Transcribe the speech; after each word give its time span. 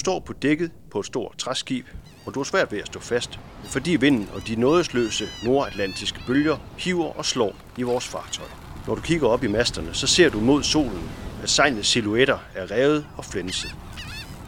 står 0.00 0.20
på 0.20 0.32
dækket 0.32 0.70
på 0.90 1.00
et 1.00 1.06
stort 1.06 1.36
træskib, 1.38 1.86
og 2.26 2.34
du 2.34 2.40
har 2.40 2.44
svært 2.44 2.72
ved 2.72 2.78
at 2.78 2.86
stå 2.86 3.00
fast, 3.00 3.38
fordi 3.64 3.96
vinden 3.96 4.28
og 4.34 4.46
de 4.46 4.56
nådesløse 4.56 5.24
nordatlantiske 5.44 6.20
bølger 6.26 6.56
hiver 6.78 7.18
og 7.18 7.24
slår 7.24 7.56
i 7.76 7.82
vores 7.82 8.08
fartøj. 8.08 8.46
Når 8.86 8.94
du 8.94 9.00
kigger 9.00 9.28
op 9.28 9.44
i 9.44 9.48
masterne, 9.48 9.94
så 9.94 10.06
ser 10.06 10.30
du 10.30 10.40
mod 10.40 10.62
solen, 10.62 11.10
at 11.42 11.50
sejlene 11.50 11.84
silhuetter 11.84 12.38
er 12.54 12.70
revet 12.70 13.06
og 13.16 13.24
flænset. 13.24 13.74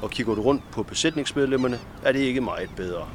Og 0.02 0.10
kigger 0.10 0.34
du 0.34 0.42
rundt 0.42 0.62
på 0.72 0.82
besætningsmedlemmerne, 0.82 1.80
er 2.04 2.12
det 2.12 2.20
ikke 2.20 2.40
meget 2.40 2.70
bedre. 2.76 3.08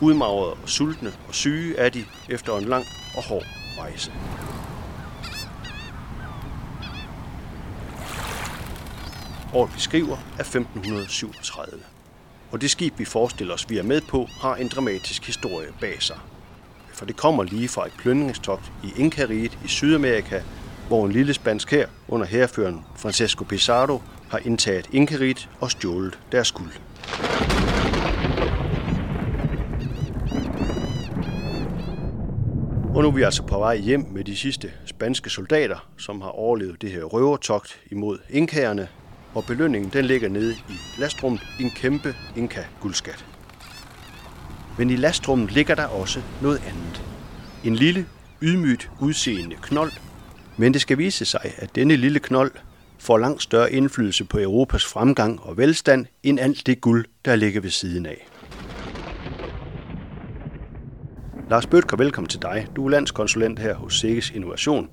Udmagrede 0.00 0.52
og 0.52 0.68
sultne 0.68 1.12
og 1.28 1.34
syge 1.34 1.76
er 1.76 1.88
de 1.88 2.04
efter 2.28 2.56
en 2.56 2.64
lang 2.64 2.84
og 3.16 3.24
hård 3.24 3.46
rejse. 3.78 4.12
Året 9.54 9.74
vi 9.74 9.80
skriver 9.80 10.16
er 10.38 10.40
1537. 10.40 11.80
Og 12.50 12.60
det 12.60 12.70
skib, 12.70 12.98
vi 12.98 13.04
forestiller 13.04 13.54
os, 13.54 13.70
vi 13.70 13.78
er 13.78 13.82
med 13.82 14.00
på, 14.00 14.28
har 14.40 14.56
en 14.56 14.68
dramatisk 14.68 15.26
historie 15.26 15.68
bag 15.80 16.02
sig. 16.02 16.18
For 16.94 17.06
det 17.06 17.16
kommer 17.16 17.42
lige 17.42 17.68
fra 17.68 17.86
et 17.86 17.92
plyndringstogt 17.98 18.72
i 18.84 18.92
Inkariget 18.96 19.58
i 19.64 19.68
Sydamerika, 19.68 20.40
hvor 20.88 21.06
en 21.06 21.12
lille 21.12 21.34
spansk 21.34 21.70
hær 21.70 21.86
under 22.08 22.26
herreføren 22.26 22.84
Francesco 22.96 23.44
Pizarro 23.44 24.02
har 24.30 24.38
indtaget 24.38 24.88
Inkariget 24.92 25.48
og 25.60 25.70
stjålet 25.70 26.18
deres 26.32 26.52
guld. 26.52 26.72
Og 32.94 33.02
nu 33.02 33.08
er 33.08 33.12
vi 33.12 33.22
altså 33.22 33.42
på 33.42 33.58
vej 33.58 33.76
hjem 33.76 34.06
med 34.10 34.24
de 34.24 34.36
sidste 34.36 34.72
spanske 34.84 35.30
soldater, 35.30 35.88
som 35.98 36.20
har 36.20 36.30
overlevet 36.30 36.82
det 36.82 36.90
her 36.90 37.04
røvertogt 37.04 37.80
imod 37.90 38.18
inkagerne, 38.30 38.88
og 39.34 39.44
belønningen 39.44 39.90
den 39.92 40.04
ligger 40.04 40.28
nede 40.28 40.52
i 40.52 41.00
lastrummet 41.00 41.42
i 41.60 41.62
en 41.62 41.70
kæmpe 41.70 42.14
inka-guldskat. 42.36 43.26
Men 44.78 44.90
i 44.90 44.96
lastrummet 44.96 45.52
ligger 45.52 45.74
der 45.74 45.86
også 45.86 46.22
noget 46.42 46.58
andet. 46.66 47.02
En 47.64 47.74
lille, 47.74 48.06
ydmygt 48.42 48.90
udseende 49.00 49.56
knold, 49.62 49.92
men 50.56 50.72
det 50.72 50.80
skal 50.80 50.98
vise 50.98 51.24
sig, 51.24 51.40
at 51.56 51.74
denne 51.74 51.96
lille 51.96 52.18
knold 52.18 52.50
får 52.98 53.18
langt 53.18 53.42
større 53.42 53.72
indflydelse 53.72 54.24
på 54.24 54.38
Europas 54.38 54.84
fremgang 54.84 55.40
og 55.42 55.56
velstand 55.56 56.06
end 56.22 56.40
alt 56.40 56.66
det 56.66 56.80
guld, 56.80 57.06
der 57.24 57.36
ligger 57.36 57.60
ved 57.60 57.70
siden 57.70 58.06
af. 58.06 58.28
Lars 61.50 61.66
Bøtker, 61.66 61.96
velkommen 61.96 62.28
til 62.28 62.42
dig. 62.42 62.66
Du 62.76 62.86
er 62.86 62.90
landskonsulent 62.90 63.58
her 63.58 63.74
hos 63.74 63.98
Sikkes 64.00 64.30
Innovation. 64.30 64.88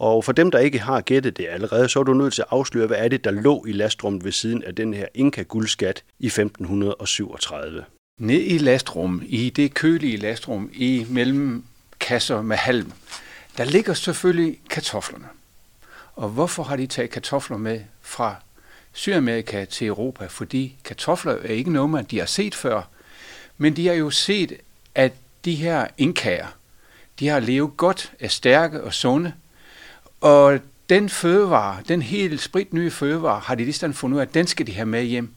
Og 0.00 0.24
for 0.24 0.32
dem, 0.32 0.50
der 0.50 0.58
ikke 0.58 0.78
har 0.78 1.00
gættet 1.00 1.36
det 1.36 1.46
allerede, 1.50 1.88
så 1.88 2.00
er 2.00 2.04
du 2.04 2.14
nødt 2.14 2.34
til 2.34 2.42
at 2.42 2.48
afsløre, 2.50 2.86
hvad 2.86 2.96
er 2.96 3.08
det, 3.08 3.24
der 3.24 3.30
lå 3.30 3.64
i 3.64 3.72
lastrummet 3.72 4.24
ved 4.24 4.32
siden 4.32 4.62
af 4.62 4.74
den 4.74 4.94
her 4.94 5.06
Inka-guldskat 5.14 6.02
i 6.18 6.26
1537. 6.26 7.84
Ned 8.18 8.42
i 8.42 8.58
lastrum, 8.58 9.22
i 9.26 9.50
det 9.50 9.74
kølige 9.74 10.16
lastrum, 10.16 10.70
i 10.72 11.06
mellem 11.08 11.64
kasser 12.00 12.42
med 12.42 12.56
halm, 12.56 12.92
der 13.56 13.64
ligger 13.64 13.94
selvfølgelig 13.94 14.60
kartoflerne. 14.70 15.28
Og 16.14 16.28
hvorfor 16.28 16.62
har 16.62 16.76
de 16.76 16.86
taget 16.86 17.10
kartofler 17.10 17.56
med 17.56 17.80
fra 18.02 18.36
Sydamerika 18.92 19.64
til 19.64 19.86
Europa? 19.86 20.26
Fordi 20.26 20.76
kartofler 20.84 21.32
er 21.32 21.52
ikke 21.52 21.72
noget, 21.72 21.90
man 21.90 22.04
de 22.04 22.18
har 22.18 22.26
set 22.26 22.54
før, 22.54 22.82
men 23.58 23.76
de 23.76 23.86
har 23.86 23.94
jo 23.94 24.10
set, 24.10 24.52
at 24.94 25.12
de 25.44 25.54
her 25.54 25.86
inkager, 25.98 26.46
de 27.18 27.28
har 27.28 27.40
levet 27.40 27.76
godt, 27.76 28.12
er 28.20 28.28
stærke 28.28 28.84
og 28.84 28.94
sunde, 28.94 29.32
og 30.20 30.60
den 30.88 31.08
fødevare, 31.08 31.76
den 31.88 32.02
helt 32.02 32.40
sprit 32.40 32.72
nye 32.72 32.90
fødevare, 32.90 33.40
har 33.40 33.54
de 33.54 33.64
lige 33.64 33.92
fundet 33.92 34.14
ud 34.14 34.20
af, 34.20 34.26
at 34.26 34.34
den 34.34 34.46
skal 34.46 34.66
de 34.66 34.72
have 34.72 34.86
med 34.86 35.04
hjem. 35.04 35.30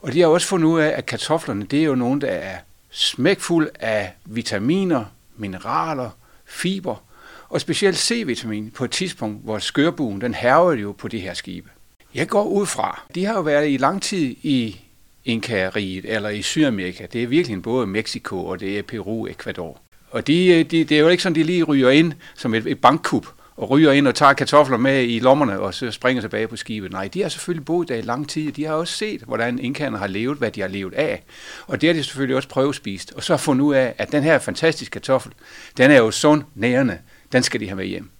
Og 0.00 0.12
de 0.12 0.20
har 0.20 0.26
også 0.26 0.46
fundet 0.46 0.68
ud 0.68 0.80
af, 0.80 0.88
at 0.88 1.06
kartoflerne, 1.06 1.64
det 1.64 1.80
er 1.80 1.84
jo 1.84 1.94
nogen, 1.94 2.20
der 2.20 2.28
er 2.28 2.58
smækfuld 2.90 3.68
af 3.80 4.12
vitaminer, 4.24 5.04
mineraler, 5.36 6.10
fiber, 6.44 7.02
og 7.48 7.60
specielt 7.60 7.98
C-vitamin 7.98 8.70
på 8.74 8.84
et 8.84 8.90
tidspunkt, 8.90 9.44
hvor 9.44 9.58
skørbuen, 9.58 10.20
den 10.20 10.34
hærger 10.34 10.72
jo 10.72 10.92
på 10.92 11.08
de 11.08 11.18
her 11.18 11.34
skibe. 11.34 11.70
Jeg 12.14 12.28
går 12.28 12.44
ud 12.44 12.66
fra, 12.66 13.02
de 13.14 13.24
har 13.24 13.34
jo 13.34 13.40
været 13.40 13.70
i 13.70 13.76
lang 13.76 14.02
tid 14.02 14.34
i 14.42 14.80
Inka-riget 15.24 16.04
eller 16.04 16.28
i 16.28 16.42
Sydamerika. 16.42 17.06
Det 17.12 17.22
er 17.22 17.26
virkelig 17.26 17.62
både 17.62 17.86
Mexico 17.86 18.46
og 18.46 18.60
det 18.60 18.78
er 18.78 18.82
Peru, 18.82 19.26
Ecuador. 19.26 19.80
Og 20.10 20.26
de, 20.26 20.64
de, 20.64 20.84
det 20.84 20.92
er 20.92 21.00
jo 21.00 21.08
ikke 21.08 21.22
sådan, 21.22 21.36
de 21.36 21.42
lige 21.42 21.62
ryger 21.62 21.90
ind 21.90 22.12
som 22.34 22.54
et, 22.54 22.66
et 22.66 22.80
bankkup 22.80 23.26
og 23.56 23.70
ryger 23.70 23.92
ind 23.92 24.06
og 24.06 24.14
tager 24.14 24.32
kartofler 24.32 24.76
med 24.76 25.04
i 25.08 25.18
lommerne 25.18 25.60
og 25.60 25.74
så 25.74 25.90
springer 25.90 26.20
tilbage 26.20 26.48
på 26.48 26.56
skibet. 26.56 26.92
Nej, 26.92 27.08
de 27.08 27.22
har 27.22 27.28
selvfølgelig 27.28 27.64
boet 27.64 27.88
der 27.88 27.94
i 27.94 28.00
lang 28.00 28.28
tid. 28.28 28.52
De 28.52 28.64
har 28.64 28.74
også 28.74 28.94
set, 28.94 29.20
hvordan 29.20 29.58
inkaerne 29.58 29.98
har 29.98 30.06
levet, 30.06 30.38
hvad 30.38 30.50
de 30.50 30.60
har 30.60 30.68
levet 30.68 30.94
af. 30.94 31.24
Og 31.66 31.80
det 31.80 31.88
har 31.88 31.94
de 31.94 32.04
selvfølgelig 32.04 32.36
også 32.36 32.48
prøvespist. 32.48 33.12
Og 33.12 33.22
så 33.22 33.32
har 33.32 33.38
fundet 33.38 33.64
ud 33.64 33.74
af, 33.74 33.94
at 33.98 34.12
den 34.12 34.22
her 34.22 34.38
fantastiske 34.38 34.92
kartoffel, 34.92 35.32
den 35.76 35.90
er 35.90 35.98
jo 35.98 36.10
sund, 36.10 36.44
nærende. 36.54 36.98
Den 37.32 37.42
skal 37.42 37.60
de 37.60 37.66
have 37.66 37.76
med 37.76 37.86
hjem. 37.86 38.10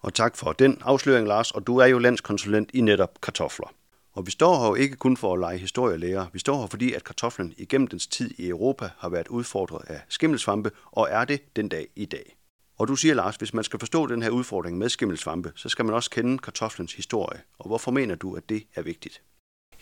Og 0.00 0.14
tak 0.14 0.36
for 0.36 0.52
den 0.52 0.78
afsløring, 0.84 1.28
Lars. 1.28 1.50
Og 1.50 1.66
du 1.66 1.78
er 1.78 1.86
jo 1.86 1.98
landskonsulent 1.98 2.70
i 2.74 2.80
netop 2.80 3.20
kartofler. 3.22 3.72
Og 4.12 4.26
vi 4.26 4.30
står 4.30 4.60
her 4.60 4.66
jo 4.66 4.74
ikke 4.74 4.96
kun 4.96 5.16
for 5.16 5.34
at 5.34 5.40
lege 5.40 5.58
historielærer. 5.58 6.26
Vi 6.32 6.38
står 6.38 6.60
her, 6.60 6.66
fordi 6.66 6.92
at 6.92 7.04
kartoflen 7.04 7.54
igennem 7.58 7.88
dens 7.88 8.06
tid 8.06 8.30
i 8.38 8.48
Europa 8.48 8.90
har 8.98 9.08
været 9.08 9.28
udfordret 9.28 9.82
af 9.86 10.00
skimmelsvampe, 10.08 10.70
og 10.92 11.08
er 11.10 11.24
det 11.24 11.56
den 11.56 11.68
dag 11.68 11.86
i 11.96 12.04
dag. 12.04 12.35
Og 12.78 12.88
du 12.88 12.96
siger, 12.96 13.14
Lars, 13.14 13.36
hvis 13.36 13.54
man 13.54 13.64
skal 13.64 13.78
forstå 13.78 14.06
den 14.06 14.22
her 14.22 14.30
udfordring 14.30 14.78
med 14.78 14.88
skimmelsvampe, 14.88 15.52
så 15.54 15.68
skal 15.68 15.84
man 15.84 15.94
også 15.94 16.10
kende 16.10 16.38
kartoflens 16.38 16.92
historie. 16.92 17.40
Og 17.58 17.66
hvorfor 17.66 17.90
mener 17.90 18.14
du, 18.14 18.36
at 18.36 18.48
det 18.48 18.62
er 18.74 18.82
vigtigt? 18.82 19.22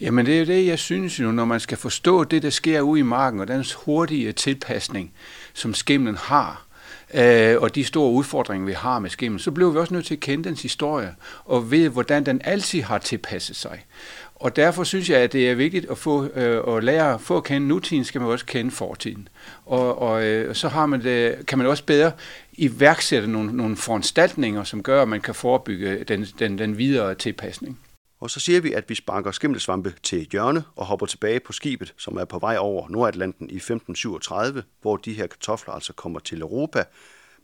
Jamen 0.01 0.27
det 0.27 0.41
er 0.41 0.45
det, 0.45 0.67
jeg 0.67 0.79
synes 0.79 1.21
jo, 1.21 1.33
når 1.33 1.45
man 1.45 1.61
skal 1.61 1.79
forstå 1.79 2.25
det, 2.25 2.43
der 2.43 2.51
sker 2.51 2.81
ude 2.81 3.01
i 3.01 3.03
marken, 3.03 3.41
og 3.41 3.49
den 3.49 3.65
hurtige 3.85 4.33
tilpasning, 4.33 5.13
som 5.53 5.75
skimmelen 5.75 6.17
har, 6.17 6.67
øh, 7.15 7.61
og 7.61 7.75
de 7.75 7.85
store 7.85 8.11
udfordringer, 8.11 8.67
vi 8.67 8.73
har 8.73 8.99
med 8.99 9.11
skimmel, 9.11 9.41
så 9.41 9.51
bliver 9.51 9.71
vi 9.71 9.79
også 9.79 9.95
nødt 9.95 10.07
til 10.07 10.15
at 10.15 10.21
kende 10.21 10.45
dens 10.49 10.63
historie, 10.63 11.15
og 11.45 11.71
ved, 11.71 11.89
hvordan 11.89 12.27
den 12.27 12.41
altid 12.45 12.83
har 12.83 12.99
tilpasset 12.99 13.57
sig. 13.57 13.85
Og 14.35 14.57
derfor 14.57 14.85
synes 14.85 15.11
jeg, 15.11 15.21
at 15.21 15.33
det 15.33 15.51
er 15.51 15.55
vigtigt 15.55 15.91
at 15.91 15.99
få 15.99 16.25
øh, 16.25 16.77
at 16.77 16.85
lære 16.85 17.19
få 17.19 17.37
at 17.37 17.45
kende 17.45 17.69
nutiden, 17.69 18.05
skal 18.05 18.21
man 18.21 18.31
også 18.31 18.47
kende 18.47 18.71
fortiden. 18.71 19.29
Og, 19.67 19.99
og 19.99 20.25
øh, 20.25 20.55
så 20.55 20.69
har 20.69 20.87
man 20.87 21.03
det, 21.03 21.47
kan 21.47 21.59
man 21.59 21.67
også 21.67 21.85
bedre 21.85 22.13
iværksætte 22.53 23.29
nogle, 23.29 23.57
nogle 23.57 23.77
foranstaltninger, 23.77 24.65
som 24.65 24.83
gør, 24.83 25.03
at 25.03 25.09
man 25.09 25.21
kan 25.21 25.35
forebygge 25.35 26.05
den, 26.05 26.25
den, 26.39 26.59
den 26.59 26.79
videre 26.79 27.15
tilpasning. 27.15 27.79
Og 28.21 28.31
så 28.31 28.41
siger 28.41 28.61
vi, 28.61 28.73
at 28.73 28.85
vi 28.89 28.95
sparker 28.95 29.31
skimmelsvampe 29.31 29.95
til 30.03 30.29
hjørne 30.33 30.65
og 30.77 30.87
hopper 30.87 31.07
tilbage 31.07 31.41
på 31.41 31.53
skibet, 31.53 31.95
som 31.99 32.17
er 32.17 32.25
på 32.25 32.39
vej 32.39 32.57
over 32.59 32.89
Nordatlanten 32.89 33.51
i 33.51 33.57
1537, 33.57 34.63
hvor 34.83 34.97
de 34.97 35.13
her 35.13 35.27
kartofler 35.27 35.75
altså 35.75 35.93
kommer 35.93 36.21
til 36.21 36.41
Europa. 36.41 36.85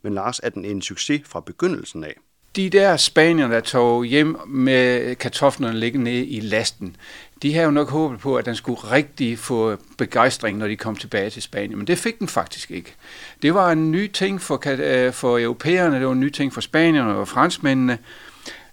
Men 0.01 0.13
Lars, 0.13 0.39
er 0.39 0.49
den 0.49 0.65
en 0.65 0.81
succes 0.81 1.21
fra 1.25 1.39
begyndelsen 1.39 2.03
af? 2.03 2.15
De 2.55 2.69
der 2.69 2.97
spanier, 2.97 3.47
der 3.47 3.59
tog 3.59 4.05
hjem 4.05 4.37
med 4.47 5.15
kartoflerne 5.15 5.79
liggende 5.79 6.11
nede 6.11 6.25
i 6.25 6.39
lasten, 6.39 6.95
de 7.41 7.53
havde 7.53 7.65
jo 7.65 7.71
nok 7.71 7.89
håbet 7.89 8.19
på, 8.19 8.35
at 8.35 8.45
den 8.45 8.55
skulle 8.55 8.79
rigtig 8.91 9.39
få 9.39 9.77
begejstring, 9.97 10.57
når 10.57 10.67
de 10.67 10.75
kom 10.75 10.95
tilbage 10.95 11.29
til 11.29 11.41
Spanien. 11.41 11.77
Men 11.77 11.87
det 11.87 11.97
fik 11.97 12.19
den 12.19 12.27
faktisk 12.27 12.71
ikke. 12.71 12.93
Det 13.41 13.53
var 13.53 13.71
en 13.71 13.91
ny 13.91 14.11
ting 14.11 14.41
for, 14.41 14.63
øh, 14.67 15.13
for 15.13 15.39
europæerne, 15.39 15.95
det 15.95 16.05
var 16.05 16.11
en 16.11 16.19
ny 16.19 16.29
ting 16.29 16.53
for 16.53 16.61
spanierne 16.61 17.15
og 17.15 17.27
franskmændene, 17.27 17.97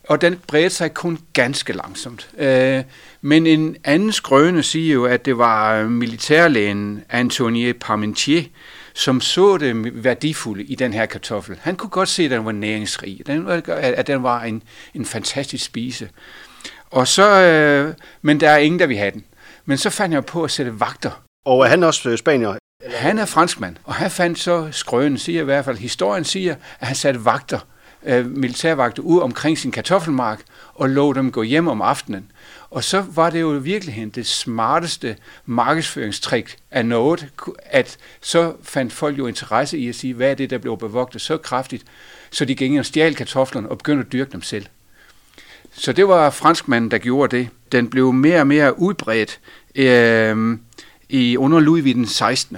og 0.08 0.20
den 0.20 0.40
bredte 0.46 0.76
sig 0.76 0.94
kun 0.94 1.18
ganske 1.32 1.72
langsomt. 1.72 2.30
Øh, 2.38 2.82
men 3.20 3.46
en 3.46 3.76
anden 3.84 4.12
skrøne 4.12 4.62
siger 4.62 4.94
jo, 4.94 5.04
at 5.04 5.24
det 5.24 5.38
var 5.38 5.74
øh, 5.74 5.90
militærlægen 5.90 7.04
Antoine 7.10 7.72
Parmentier, 7.72 8.42
som 8.98 9.20
så 9.20 9.58
det 9.58 10.04
værdifulde 10.04 10.64
i 10.64 10.74
den 10.74 10.92
her 10.92 11.06
kartoffel. 11.06 11.58
Han 11.60 11.76
kunne 11.76 11.90
godt 11.90 12.08
se, 12.08 12.24
at 12.24 12.30
den 12.30 12.44
var 12.44 12.52
næringsrig, 12.52 13.28
at 13.78 14.06
den 14.06 14.22
var 14.22 14.42
en, 14.42 14.62
en 14.94 15.04
fantastisk 15.04 15.64
spise. 15.64 16.08
Og 16.90 17.08
så, 17.08 17.40
øh, 17.40 17.94
men 18.22 18.40
der 18.40 18.50
er 18.50 18.56
ingen, 18.56 18.78
der 18.78 18.86
vil 18.86 18.96
have 18.96 19.10
den. 19.10 19.24
Men 19.64 19.78
så 19.78 19.90
fandt 19.90 20.14
jeg 20.14 20.24
på 20.24 20.44
at 20.44 20.50
sætte 20.50 20.80
vagter. 20.80 21.22
Og 21.46 21.60
er 21.64 21.68
han 21.68 21.82
også 21.82 22.10
øh, 22.10 22.18
spanier? 22.18 22.54
Han 22.94 23.18
er 23.18 23.24
franskmand, 23.24 23.76
og 23.84 23.94
han 23.94 24.10
fandt 24.10 24.38
så 24.38 24.68
skrønen, 24.70 25.18
siger 25.18 25.40
i 25.40 25.44
hvert 25.44 25.64
fald, 25.64 25.78
historien 25.78 26.24
siger, 26.24 26.54
at 26.80 26.86
han 26.86 26.96
satte 26.96 27.24
vagter, 27.24 27.58
øh, 28.06 28.26
militærvagter 28.26 29.02
ud 29.02 29.20
omkring 29.20 29.58
sin 29.58 29.72
kartoffelmark, 29.72 30.40
og 30.74 30.88
lå 30.88 31.12
dem 31.12 31.32
gå 31.32 31.42
hjem 31.42 31.68
om 31.68 31.82
aftenen. 31.82 32.30
Og 32.70 32.84
så 32.84 33.04
var 33.14 33.30
det 33.30 33.40
jo 33.40 33.48
virkelig 33.48 34.14
det 34.14 34.26
smarteste 34.26 35.16
markedsføringstrik 35.46 36.56
af 36.70 36.86
noget, 36.86 37.28
at 37.66 37.96
så 38.20 38.54
fandt 38.62 38.92
folk 38.92 39.18
jo 39.18 39.26
interesse 39.26 39.78
i 39.78 39.88
at 39.88 39.94
sige, 39.94 40.14
hvad 40.14 40.30
er 40.30 40.34
det, 40.34 40.50
der 40.50 40.58
blev 40.58 40.78
bevogtet 40.78 41.20
så 41.20 41.36
kraftigt, 41.36 41.84
så 42.30 42.44
de 42.44 42.54
gik 42.54 42.70
ind 42.70 42.78
og 42.78 42.86
stjal 42.86 43.14
kartoflerne 43.14 43.68
og 43.68 43.78
begyndte 43.78 44.06
at 44.06 44.12
dyrke 44.12 44.32
dem 44.32 44.42
selv. 44.42 44.66
Så 45.72 45.92
det 45.92 46.08
var 46.08 46.30
franskmanden, 46.30 46.90
der 46.90 46.98
gjorde 46.98 47.36
det. 47.36 47.48
Den 47.72 47.90
blev 47.90 48.12
mere 48.12 48.40
og 48.40 48.46
mere 48.46 48.78
udbredt 48.78 49.40
øh, 49.74 50.58
i 51.08 51.36
under 51.36 51.60
Louis 51.60 51.94
den 51.94 52.06
16. 52.06 52.56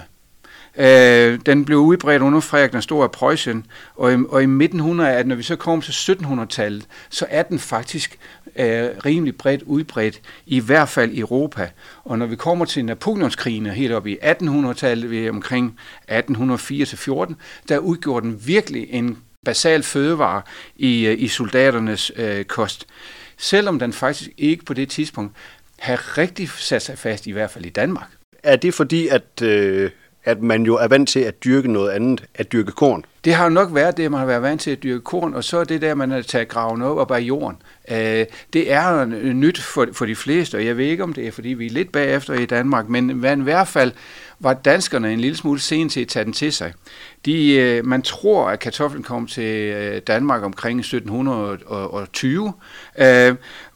Øh, 0.77 1.39
den 1.47 1.65
blev 1.65 1.79
udbredt 1.79 2.23
under 2.23 2.41
Frederik 2.41 2.73
den 2.73 2.83
Store 2.83 3.05
af 3.05 3.11
Preussen, 3.11 3.67
og 3.97 4.13
i, 4.13 4.17
og 4.29 4.43
i 4.43 4.47
midten 4.47 4.79
100, 4.79 5.11
at 5.11 5.27
når 5.27 5.35
vi 5.35 5.43
så 5.43 5.57
kommer 5.57 5.83
til 5.83 6.13
1700-tallet, 6.13 6.87
så 7.11 7.27
er 7.29 7.43
den 7.43 7.59
faktisk 7.59 8.19
er 8.61 9.07
rimelig 9.07 9.37
bredt 9.37 9.63
udbredt, 9.63 10.21
i 10.47 10.61
hvert 10.61 10.89
fald 10.89 11.13
i 11.13 11.21
Europa. 11.21 11.71
Og 12.05 12.19
når 12.19 12.27
vi 12.27 12.37
kommer 12.37 12.65
til 12.65 12.85
Napoleonskrigen 12.85 13.67
helt 13.67 13.93
op 13.93 14.07
i 14.07 14.19
1800-tallet, 14.23 15.11
vi 15.11 15.29
omkring 15.29 15.79
1804-14, 16.11 17.35
der 17.69 17.79
udgjorde 17.79 18.27
den 18.27 18.43
virkelig 18.47 18.87
en 18.91 19.19
basal 19.45 19.83
fødevare 19.83 20.43
i, 20.77 21.07
øh, 21.07 21.23
i 21.23 21.29
soldaternes 21.29 22.13
øh, 22.17 22.45
kost. 22.45 22.87
Selvom 23.39 23.79
den 23.79 23.93
faktisk 23.93 24.31
ikke 24.39 24.65
på 24.65 24.75
det 24.75 24.89
tidspunkt 24.89 25.37
havde 25.79 26.01
rigtig 26.01 26.49
sat 26.49 26.83
sig 26.83 26.99
fast, 26.99 27.27
i 27.27 27.31
hvert 27.31 27.51
fald 27.51 27.67
i 27.67 27.71
Danmark. 27.71 28.09
Er 28.43 28.57
det 28.57 28.75
fordi, 28.75 29.09
at, 29.09 29.43
øh, 29.43 29.91
at 30.25 30.43
man 30.43 30.63
jo 30.63 30.77
er 30.77 30.89
vant 30.89 31.09
til 31.09 31.21
at 31.21 31.45
dyrke 31.45 31.73
noget 31.73 31.91
andet, 31.91 32.25
at 32.35 32.53
dyrke 32.53 32.73
korn? 32.73 33.05
Det 33.25 33.35
har 33.35 33.45
jo 33.45 33.51
nok 33.51 33.75
været 33.75 33.97
det, 33.97 34.11
man 34.11 34.21
har 34.21 34.27
været 34.27 34.43
vant 34.43 34.61
til 34.61 34.71
at 34.71 34.83
dyrke 34.83 35.01
korn, 35.01 35.35
og 35.35 35.45
så 35.45 35.59
er 35.59 35.65
det 35.65 35.83
der, 35.83 35.95
man 35.95 36.11
har 36.11 36.23
taget 36.23 36.49
graven 36.49 36.83
op 36.83 36.97
og 36.97 37.09
bare 37.09 37.21
jorden. 37.21 37.57
Øh, 37.91 38.27
det 38.53 38.73
er 38.73 39.05
nyt 39.33 39.61
for, 39.61 39.87
for 39.93 40.07
de 40.07 40.17
fleste, 40.17 40.57
og 40.57 40.65
jeg 40.67 40.77
ved 40.77 40.85
ikke, 40.85 41.03
om 41.03 41.13
det 41.13 41.27
er, 41.27 41.31
fordi 41.31 41.49
vi 41.49 41.67
er 41.67 41.71
lidt 41.71 41.93
bagefter 41.93 42.35
i 42.35 42.47
Danmark, 42.47 42.89
men 42.89 43.11
i 43.41 43.43
hvert 43.43 43.69
fald 43.69 43.93
var 44.41 44.55
danskerne 44.55 45.13
en 45.13 45.21
lille 45.21 45.37
smule 45.37 45.61
sen 45.61 45.89
til 45.89 46.01
at 46.01 46.09
tage 46.09 46.25
den 46.25 46.33
til 46.33 46.53
sig. 46.53 46.73
De, 47.25 47.57
øh, 47.57 47.87
man 47.87 48.03
tror, 48.03 48.49
at 48.49 48.59
kartoflen 48.59 49.03
kom 49.03 49.27
til 49.27 49.75
øh, 49.75 50.03
Danmark 50.07 50.43
omkring 50.43 50.79
1720, 50.79 52.53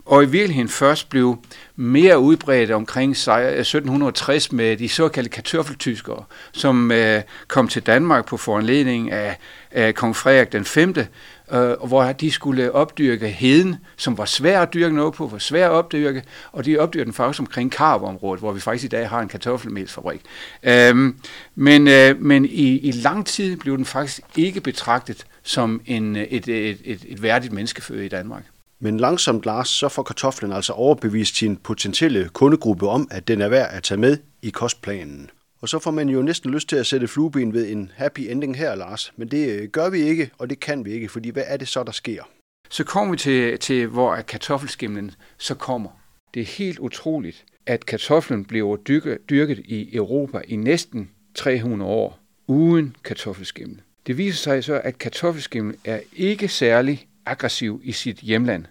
og 0.07 0.23
i 0.23 0.27
virkeligheden 0.27 0.69
først 0.69 1.09
blev 1.09 1.39
mere 1.77 2.19
udbredt 2.19 2.71
omkring 2.71 3.11
1760 3.11 4.47
eh, 4.47 4.55
med 4.55 4.77
de 4.77 4.89
såkaldte 4.89 5.31
kartoffeltyskere, 5.31 6.25
som 6.53 6.93
øh, 6.93 7.23
kom 7.49 7.69
til 7.69 7.83
Danmark 7.83 8.27
på 8.27 8.37
foranledning 8.37 9.11
af, 9.11 9.39
af 9.71 9.95
kong 9.95 10.17
Frederik 10.17 10.53
den 10.53 10.65
5., 10.65 10.95
øh, 10.99 11.05
eh, 11.53 11.87
hvor 11.87 12.13
de 12.13 12.31
skulle 12.31 12.73
opdyrke 12.73 13.29
heden, 13.29 13.77
som 13.97 14.19
var 14.19 14.25
svær 14.25 14.63
at 14.63 14.75
dyrke 14.75 14.95
noget 14.95 15.15
på, 15.15 15.27
var 15.27 15.39
svær 15.39 15.67
at 15.67 15.73
opdyrke, 15.73 16.23
og 16.53 16.65
de 16.65 16.79
opdyrkede 16.79 17.05
den 17.05 17.15
faktisk 17.15 17.41
omkring 17.41 17.73
Karvområdet, 17.73 18.41
hvor 18.41 18.53
vi 18.53 18.61
faktisk 18.61 18.85
i 18.85 18.89
dag 18.89 19.09
har 19.09 19.21
en 19.21 19.29
kartoffelmelsfabrik. 19.29 20.21
Øhm, 20.63 21.17
men 21.55 21.89
øh, 21.89 22.21
men 22.21 22.45
i, 22.45 22.79
i 22.79 22.93
lang 22.93 23.27
tid 23.27 23.57
blev 23.57 23.77
den 23.77 23.85
faktisk 23.85 24.21
ikke 24.37 24.61
betragtet 24.61 25.27
som 25.43 25.81
en, 25.87 26.17
et, 26.17 26.49
et, 26.49 26.79
et, 26.85 27.05
et 27.09 27.23
værdigt 27.23 27.53
menneskeføde 27.53 28.07
i 28.07 28.09
Danmark. 28.09 28.43
Men 28.85 29.01
langsomt, 29.01 29.47
Lars, 29.47 29.69
så 29.69 29.89
får 29.89 30.03
kartoflen 30.03 30.53
altså 30.53 30.73
overbevist 30.73 31.37
sin 31.37 31.57
potentielle 31.57 32.29
kundegruppe 32.33 32.89
om, 32.89 33.09
at 33.11 33.29
den 33.29 33.41
er 33.41 33.49
værd 33.49 33.69
at 33.71 33.83
tage 33.83 33.99
med 33.99 34.19
i 34.43 34.51
kostplanen. 34.51 35.31
Og 35.61 35.69
så 35.69 35.79
får 35.79 35.91
man 35.91 36.09
jo 36.09 36.23
næsten 36.23 36.51
lyst 36.51 36.69
til 36.69 36.77
at 36.77 36.87
sætte 36.87 37.09
flueben 37.09 37.53
ved 37.53 37.69
en 37.71 37.93
happy 37.95 38.21
ending 38.21 38.57
her, 38.57 38.75
Lars. 38.75 39.13
Men 39.17 39.29
det 39.29 39.49
øh, 39.49 39.69
gør 39.69 39.91
vi 39.91 39.99
ikke, 39.99 40.31
og 40.39 40.51
det 40.51 40.61
kan 40.61 40.85
vi 40.85 40.93
ikke, 40.93 41.09
fordi 41.09 41.31
hvad 41.31 41.43
er 41.47 41.57
det 41.57 41.69
så, 41.69 41.83
der 41.83 41.93
sker? 41.93 42.23
Så 42.71 42.85
kommer 42.85 43.11
vi 43.11 43.19
til, 43.19 43.59
til 43.59 43.87
hvor 43.87 44.17
kartoffelskimlen 44.17 45.11
så 45.39 45.55
kommer. 45.55 45.91
Det 46.35 46.43
er 46.43 46.47
helt 46.47 46.79
utroligt, 46.79 47.45
at 47.67 47.87
kartoflen 47.87 48.45
bliver 48.45 48.77
dyrket, 48.77 49.19
dyrket 49.31 49.59
i 49.59 49.97
Europa 49.97 50.41
i 50.49 50.57
næsten 50.57 51.11
300 51.35 51.91
år 51.91 52.19
uden 52.47 52.97
kartoffelskimmel. 53.05 53.81
Det 54.07 54.19
viser 54.19 54.39
sig 54.39 54.65
så, 54.65 54.81
at 54.85 54.99
kartoffelskimmel 54.99 55.77
er 55.85 56.01
ikke 56.17 56.49
særlig 56.49 57.07
aggressiv 57.27 57.81
i 57.85 57.93
sit 57.93 58.17
hjemland, 58.17 58.65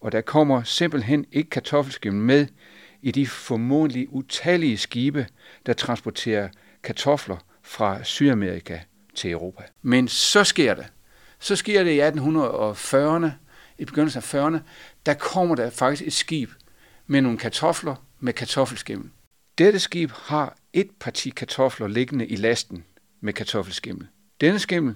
og 0.00 0.12
der 0.12 0.20
kommer 0.20 0.62
simpelthen 0.62 1.24
ikke 1.32 1.50
kartoffelskimmel 1.50 2.22
med 2.22 2.46
i 3.02 3.10
de 3.10 3.26
formodentlig 3.26 4.06
utallige 4.10 4.78
skibe, 4.78 5.26
der 5.66 5.72
transporterer 5.72 6.48
kartofler 6.82 7.36
fra 7.62 8.04
Sydamerika 8.04 8.78
til 9.14 9.30
Europa. 9.30 9.62
Men 9.82 10.08
så 10.08 10.44
sker 10.44 10.74
det. 10.74 10.86
Så 11.38 11.56
sker 11.56 11.84
det 11.84 11.90
i 11.90 12.00
1840'erne, 12.00 13.30
i 13.78 13.84
begyndelsen 13.84 14.18
af 14.18 14.34
40'erne, 14.34 14.58
der 15.06 15.14
kommer 15.14 15.54
der 15.54 15.70
faktisk 15.70 16.06
et 16.06 16.12
skib 16.12 16.50
med 17.06 17.20
nogle 17.20 17.38
kartofler 17.38 18.06
med 18.20 18.32
kartoffelskimmel. 18.32 19.10
Dette 19.58 19.78
skib 19.78 20.10
har 20.10 20.56
et 20.72 20.90
parti 21.00 21.30
kartofler 21.30 21.88
liggende 21.88 22.26
i 22.26 22.36
lasten 22.36 22.84
med 23.20 23.32
kartoffelskimmel. 23.32 24.06
Denne 24.40 24.58
skimmel 24.58 24.94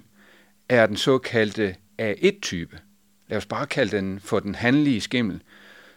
er 0.69 0.87
den 0.87 0.97
såkaldte 0.97 1.77
A1-type. 2.03 2.79
Lad 3.35 3.39
os 3.39 3.47
bare 3.47 3.67
kalde 3.67 3.97
den 3.97 4.21
for 4.21 4.41
den 4.41 4.55
handlige 4.55 5.01
skimmel, 5.01 5.43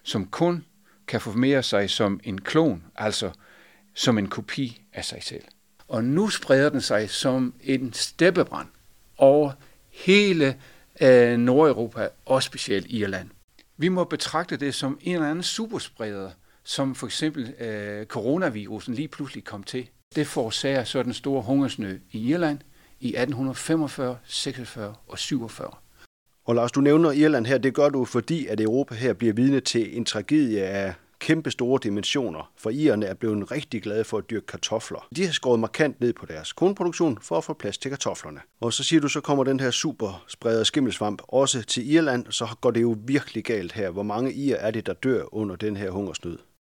som 0.04 0.26
kun 0.28 0.66
kan 1.08 1.22
formere 1.22 1.64
sig 1.64 1.90
som 1.90 2.20
en 2.24 2.42
klon, 2.42 2.84
altså 2.96 3.32
som 3.94 4.18
en 4.18 4.28
kopi 4.28 4.82
af 4.94 5.06
sig 5.06 5.24
selv. 5.24 5.44
Og 5.88 6.04
nu 6.04 6.30
spreder 6.30 6.70
den 6.70 6.82
sig 6.82 7.10
som 7.10 7.54
en 7.64 7.94
steppebrand 7.94 8.68
over 9.18 9.52
hele 9.90 10.56
øh, 11.02 11.38
Nordeuropa, 11.38 12.10
og 12.26 12.44
specielt 12.44 12.86
Irland. 12.90 13.30
Vi 13.78 13.90
må 13.90 14.04
betragte 14.04 14.58
det 14.58 14.76
som 14.76 15.00
en 15.02 15.16
eller 15.16 15.30
anden 15.30 15.44
superspreder, 15.44 16.32
som 16.64 16.96
for 16.96 17.08
eksempel 17.08 17.54
øh, 17.60 18.06
coronavirusen 18.06 18.94
lige 18.94 19.08
pludselig 19.08 19.44
kom 19.44 19.64
til. 19.64 19.90
Det 20.16 20.28
forårsager 20.28 20.84
så 20.84 21.04
den 21.04 21.14
store 21.14 21.42
hungersnød 21.42 22.00
i 22.12 22.30
Irland 22.30 22.60
i 23.00 23.08
1845, 23.08 24.18
46 24.24 24.96
og 25.08 25.20
47. 25.20 25.72
Og 26.48 26.56
Lars, 26.56 26.72
du 26.72 26.82
nævner 26.82 27.12
Irland 27.12 27.46
her, 27.46 27.58
det 27.58 27.74
gør 27.74 27.90
du, 27.90 28.06
fordi 28.06 28.48
at 28.48 28.62
Europa 28.62 28.96
her 28.96 29.14
bliver 29.14 29.34
vidne 29.34 29.60
til 29.60 29.98
en 29.98 30.06
tragedie 30.06 30.62
af 30.64 30.94
kæmpe 31.20 31.52
store 31.52 31.80
dimensioner, 31.84 32.52
for 32.58 32.70
irerne 32.70 33.06
er 33.06 33.14
blevet 33.14 33.52
rigtig 33.52 33.82
glade 33.82 34.04
for 34.04 34.18
at 34.18 34.30
dyrke 34.30 34.46
kartofler. 34.46 35.08
De 35.16 35.26
har 35.26 35.32
skåret 35.32 35.60
markant 35.60 36.02
ned 36.02 36.14
på 36.14 36.26
deres 36.26 36.54
kornproduktion 36.54 37.18
for 37.22 37.38
at 37.38 37.44
få 37.44 37.54
plads 37.54 37.78
til 37.78 37.92
kartoflerne. 37.92 38.40
Og 38.62 38.74
så 38.74 38.84
siger 38.84 39.02
du, 39.02 39.08
så 39.08 39.22
kommer 39.22 39.44
den 39.44 39.60
her 39.60 39.72
super 39.72 40.26
spreder 40.28 40.64
skimmelsvamp 40.64 41.22
også 41.28 41.62
til 41.62 41.92
Irland, 41.92 42.26
så 42.30 42.48
går 42.62 42.72
det 42.72 42.82
jo 42.82 42.98
virkelig 43.06 43.44
galt 43.44 43.72
her. 43.72 43.90
Hvor 43.90 44.04
mange 44.04 44.34
irer 44.34 44.58
er 44.58 44.72
det, 44.72 44.86
der 44.86 44.94
dør 44.94 45.36
under 45.36 45.56
den 45.56 45.78
her 45.78 45.92
hungersnød? 45.92 46.38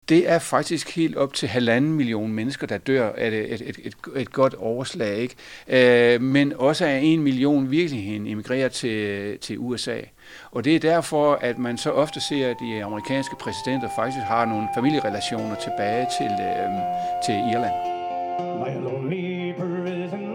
Det 0.09 0.29
er 0.29 0.39
faktisk 0.39 0.95
helt 0.95 1.17
op 1.17 1.33
til 1.33 1.49
halvanden 1.49 1.93
million 1.93 2.33
mennesker, 2.33 2.67
der 2.67 2.77
dør 2.77 3.11
af 3.17 3.27
et, 3.27 3.53
et, 3.53 3.61
et, 3.61 3.77
et, 3.83 3.93
et 4.15 4.31
godt 4.31 4.53
overslag. 4.53 5.17
Ikke? 5.17 5.35
Øh, 6.13 6.21
men 6.21 6.53
også 6.55 6.85
er 6.85 6.97
en 6.97 7.23
million 7.23 7.71
virkelig 7.71 8.15
emigrerer 8.31 8.69
til, 8.69 9.37
til 9.37 9.59
USA. 9.59 9.97
Og 10.51 10.63
det 10.65 10.75
er 10.75 10.79
derfor, 10.79 11.33
at 11.33 11.57
man 11.57 11.77
så 11.77 11.91
ofte 11.91 12.21
ser, 12.21 12.49
at 12.49 12.55
de 12.59 12.83
amerikanske 12.83 13.35
præsidenter 13.39 13.89
faktisk 13.95 14.23
har 14.23 14.45
nogle 14.45 14.67
familierelationer 14.75 15.55
tilbage 15.55 16.07
til, 16.17 16.31
øh, 16.31 16.69
til 17.25 17.35
Irland. 17.35 17.75
My 18.59 18.83
lonely 18.83 19.53
prison 19.53 20.28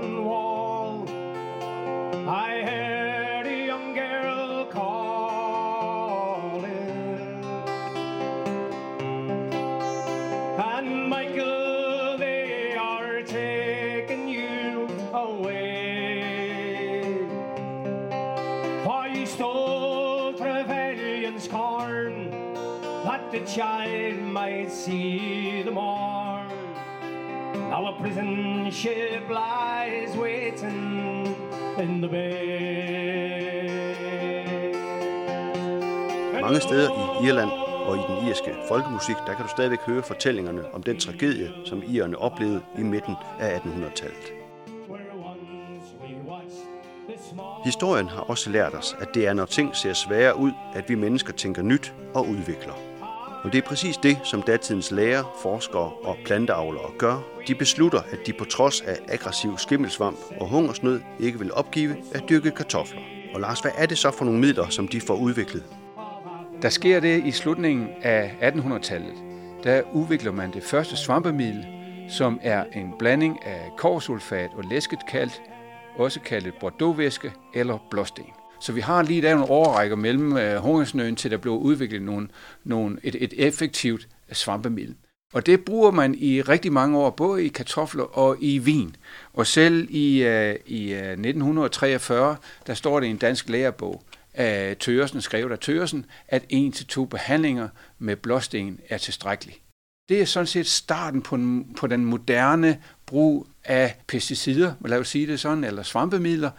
child 23.54 24.18
might 24.32 24.72
see 24.72 25.62
the 25.62 25.70
morn. 25.70 26.50
Our 27.72 27.96
prison 28.00 28.70
ship 28.72 29.28
lies 29.28 30.16
waiting 30.16 31.36
in 31.78 32.00
the 32.00 32.08
bay. 32.08 33.14
Mange 36.40 36.60
steder 36.60 36.90
i 37.22 37.26
Irland 37.26 37.50
og 37.86 37.96
i 37.96 38.00
den 38.08 38.28
irske 38.28 38.54
folkemusik, 38.68 39.16
der 39.26 39.34
kan 39.34 39.44
du 39.44 39.50
stadigvæk 39.50 39.80
høre 39.80 40.02
fortællingerne 40.02 40.74
om 40.74 40.82
den 40.82 41.00
tragedie, 41.00 41.50
som 41.64 41.82
irerne 41.86 42.18
oplevede 42.18 42.60
i 42.78 42.82
midten 42.82 43.14
af 43.40 43.58
1800-tallet. 43.58 44.32
Historien 47.64 48.08
har 48.08 48.20
også 48.20 48.50
lært 48.50 48.74
os, 48.74 48.96
at 49.00 49.08
det 49.14 49.26
er, 49.26 49.32
når 49.32 49.44
ting 49.44 49.76
ser 49.76 49.92
svære 49.92 50.38
ud, 50.38 50.52
at 50.74 50.88
vi 50.88 50.94
mennesker 50.94 51.32
tænker 51.32 51.62
nyt 51.62 51.94
og 52.14 52.28
udvikler. 52.28 52.93
Og 53.44 53.52
det 53.52 53.58
er 53.58 53.68
præcis 53.68 53.96
det, 53.96 54.18
som 54.22 54.42
datidens 54.42 54.90
læger, 54.90 55.38
forskere 55.42 55.92
og 56.04 56.16
planteavlere 56.24 56.90
gør. 56.98 57.22
De 57.48 57.54
beslutter, 57.54 58.00
at 58.00 58.18
de 58.26 58.32
på 58.32 58.44
trods 58.44 58.80
af 58.80 58.96
aggressiv 59.08 59.58
skimmelsvamp 59.58 60.18
og 60.40 60.48
hungersnød 60.48 61.00
ikke 61.20 61.38
vil 61.38 61.52
opgive 61.52 61.96
at 62.14 62.24
dyrke 62.28 62.50
kartofler. 62.50 63.00
Og 63.34 63.40
Lars, 63.40 63.60
hvad 63.60 63.72
er 63.76 63.86
det 63.86 63.98
så 63.98 64.10
for 64.10 64.24
nogle 64.24 64.40
midler, 64.40 64.68
som 64.68 64.88
de 64.88 65.00
får 65.00 65.14
udviklet? 65.16 65.64
Der 66.62 66.68
sker 66.68 67.00
det 67.00 67.24
i 67.24 67.30
slutningen 67.30 67.88
af 68.02 68.34
1800-tallet. 68.42 69.14
Der 69.64 69.82
udvikler 69.92 70.32
man 70.32 70.52
det 70.52 70.62
første 70.62 70.96
svampemiddel, 70.96 71.66
som 72.08 72.40
er 72.42 72.64
en 72.72 72.92
blanding 72.98 73.46
af 73.46 73.70
korsulfat 73.76 74.50
og 74.56 74.64
læsket 74.70 74.98
kaldt, 75.08 75.42
også 75.96 76.20
kaldet 76.20 76.54
bordeauxvæske 76.60 77.32
eller 77.54 77.78
blåsten. 77.90 78.24
Så 78.60 78.72
vi 78.72 78.80
har 78.80 79.02
lige 79.02 79.22
der 79.22 79.36
en 79.36 79.42
overrækker 79.42 79.96
mellem 79.96 80.36
øh, 80.36 80.56
hungersnøden 80.56 81.16
til 81.16 81.30
der 81.30 81.36
bliver 81.36 81.56
udviklet 81.56 82.02
nogle, 82.02 82.28
nogle, 82.64 82.98
et, 83.02 83.16
et 83.20 83.32
effektivt 83.36 84.08
svampemiddel. 84.32 84.94
Og 85.32 85.46
det 85.46 85.64
bruger 85.64 85.90
man 85.90 86.14
i 86.14 86.42
rigtig 86.42 86.72
mange 86.72 86.98
år, 86.98 87.10
både 87.10 87.44
i 87.44 87.48
kartofler 87.48 88.18
og 88.18 88.36
i 88.40 88.58
vin. 88.58 88.96
Og 89.32 89.46
selv 89.46 89.86
i, 89.90 90.22
øh, 90.22 90.56
i 90.66 90.92
øh, 90.92 90.98
1943, 90.98 92.36
der 92.66 92.74
står 92.74 93.00
det 93.00 93.06
i 93.06 93.10
en 93.10 93.16
dansk 93.16 93.48
lærebog, 93.48 94.02
af 94.34 94.76
Tøresen, 94.76 95.20
skrevet 95.20 95.52
af 95.52 95.58
Tøresen, 95.58 96.06
at 96.28 96.44
en 96.48 96.72
til 96.72 96.86
to 96.86 97.04
behandlinger 97.04 97.68
med 97.98 98.16
blåsten 98.16 98.80
er 98.88 98.98
tilstrækkeligt. 98.98 99.60
Det 100.08 100.20
er 100.20 100.24
sådan 100.24 100.46
set 100.46 100.66
starten 100.66 101.22
på 101.22 101.36
den, 101.36 101.74
på 101.74 101.86
den 101.86 102.04
moderne 102.04 102.82
brug 103.06 103.46
af 103.64 103.96
pesticider, 104.06 104.74
lad 104.84 104.98
os 104.98 105.08
sige 105.08 105.26
det 105.26 105.40
sådan, 105.40 105.64
eller 105.64 105.82
svampemidler, 105.82 106.50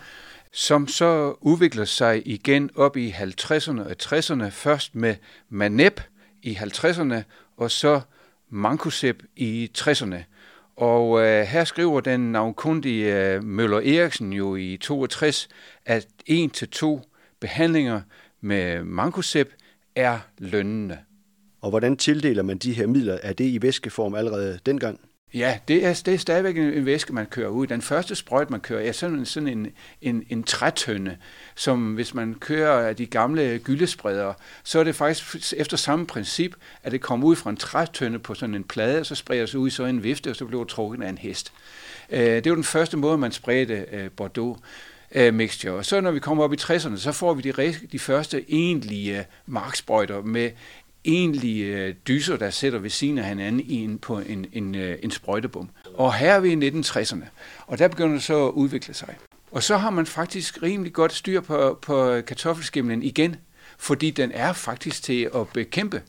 som 0.56 0.88
så 0.88 1.36
udvikler 1.42 1.86
sig 1.86 2.28
igen 2.28 2.70
op 2.76 2.98
i 2.98 3.10
50'erne 3.12 3.82
og 3.82 3.96
60'erne, 4.04 4.50
først 4.50 4.96
med 4.96 5.16
Manep 5.50 6.02
i 6.42 6.54
50'erne, 6.54 7.16
og 7.58 7.72
så 7.72 8.02
Mancoseb 8.50 9.22
i 9.36 9.72
60'erne. 9.78 10.16
Og 10.76 11.22
øh, 11.22 11.44
her 11.44 11.64
skriver 11.64 12.02
den 12.02 12.32
navnkundige 12.32 13.16
øh, 13.16 13.44
Møller 13.44 13.78
Eriksen 13.78 14.34
jo 14.34 14.56
i 14.56 14.78
62, 14.78 15.48
at 15.86 16.08
en 16.26 16.50
til 16.50 16.70
to 16.70 17.02
behandlinger 17.40 18.02
med 18.42 18.84
Mancoseb 18.84 19.50
er 19.96 20.20
lønnende. 20.38 20.98
Og 21.62 21.70
hvordan 21.70 21.98
tildeler 21.98 22.44
man 22.44 22.58
de 22.58 22.74
her 22.74 22.88
midler? 22.88 23.18
Er 23.24 23.34
det 23.34 23.46
i 23.46 23.62
væskeform 23.62 24.16
allerede 24.16 24.60
dengang? 24.66 25.00
Ja, 25.36 25.60
det 25.68 25.86
er, 25.86 26.02
det 26.06 26.14
er 26.14 26.18
stadigvæk 26.18 26.58
en, 26.58 26.64
en 26.64 26.86
væske, 26.86 27.14
man 27.14 27.26
kører 27.26 27.50
ud. 27.50 27.68
Den 27.68 27.82
første 27.82 28.16
sprøjt, 28.16 28.50
man 28.50 28.60
kører, 28.60 28.88
er 28.88 28.92
sådan, 28.92 29.26
sådan 29.26 29.50
en, 29.50 29.68
en, 30.02 30.24
en 30.30 30.44
trætønde, 30.44 31.18
som 31.56 31.94
hvis 31.94 32.14
man 32.14 32.36
kører 32.40 32.94
de 32.94 33.06
gamle 33.06 33.60
gyldespredere, 33.64 34.34
så 34.64 34.80
er 34.80 34.84
det 34.84 34.96
faktisk 34.96 35.54
efter 35.58 35.78
samme 35.78 36.08
princip, 36.08 36.56
at 36.84 36.92
det 36.92 37.02
kommer 37.02 37.28
ud 37.28 37.36
fra 37.36 37.50
en 37.50 37.58
trætønde 37.58 38.20
på 38.20 38.34
sådan 38.34 38.56
en 38.56 38.64
plade, 38.64 39.00
og 39.00 39.06
så 39.06 39.16
spreder 39.16 39.46
sig 39.46 39.60
ud 39.60 39.68
i 39.68 39.72
så 39.72 39.86
en 39.86 40.04
vifte, 40.04 40.30
og 40.30 40.36
så 40.36 40.46
bliver 40.46 40.64
det 40.64 40.72
trukket 40.72 41.04
af 41.04 41.10
en 41.10 41.18
hest. 41.18 41.54
Øh, 42.10 42.20
det 42.20 42.50
var 42.50 42.56
den 42.56 42.64
første 42.64 42.98
måde, 42.98 43.18
man 43.18 43.32
spredte 43.32 43.86
øh, 43.92 44.12
Bordeaux 44.12 44.60
øh, 45.12 45.34
mixture. 45.34 45.74
Og 45.74 45.86
så 45.86 46.02
når 46.02 46.12
vi 46.12 46.20
kommer 46.20 46.44
op 46.44 46.54
i 46.54 46.58
60'erne, 46.58 46.98
så 46.98 47.12
får 47.12 47.34
vi 47.34 47.42
de, 47.42 47.76
de 47.92 48.00
første 48.00 48.46
egentlige 48.48 49.20
øh, 49.20 49.26
marksprøjter 49.46 50.22
med 50.22 50.52
egentlige 51.06 51.66
øh, 51.66 51.96
dyser, 52.08 52.38
der 52.38 52.50
sætter 52.50 52.80
ved 52.80 52.90
siden 52.90 53.18
af 53.18 53.26
hinanden 53.26 53.62
i 53.62 53.84
en, 53.84 54.00
på 54.00 54.20
en, 54.20 54.46
en, 54.54 54.76
øh, 54.76 54.98
en 55.04 55.12
sprøjtebom. 55.12 55.70
Og 55.94 56.14
her 56.14 56.34
er 56.34 56.40
vi 56.40 56.52
i 56.52 56.70
1960'erne, 56.70 57.26
og 57.68 57.80
der 57.80 57.88
begynder 57.88 58.14
det 58.14 58.24
så 58.24 58.48
at 58.48 58.52
udvikle 58.52 58.94
sig. 58.94 59.16
Og 59.52 59.64
så 59.64 59.78
har 59.78 59.90
man 59.90 60.06
faktisk 60.06 60.64
rimelig 60.64 60.94
godt 60.94 61.14
styr 61.14 61.42
på, 61.42 61.80
på 61.82 62.22
kartoffelskimlen 62.28 63.04
igen, 63.04 63.36
fordi 63.78 64.12
den 64.12 64.32
er 64.32 64.54
faktisk 64.54 65.04
til 65.04 65.30
at 65.36 65.48
bekæmpe. 65.54 66.02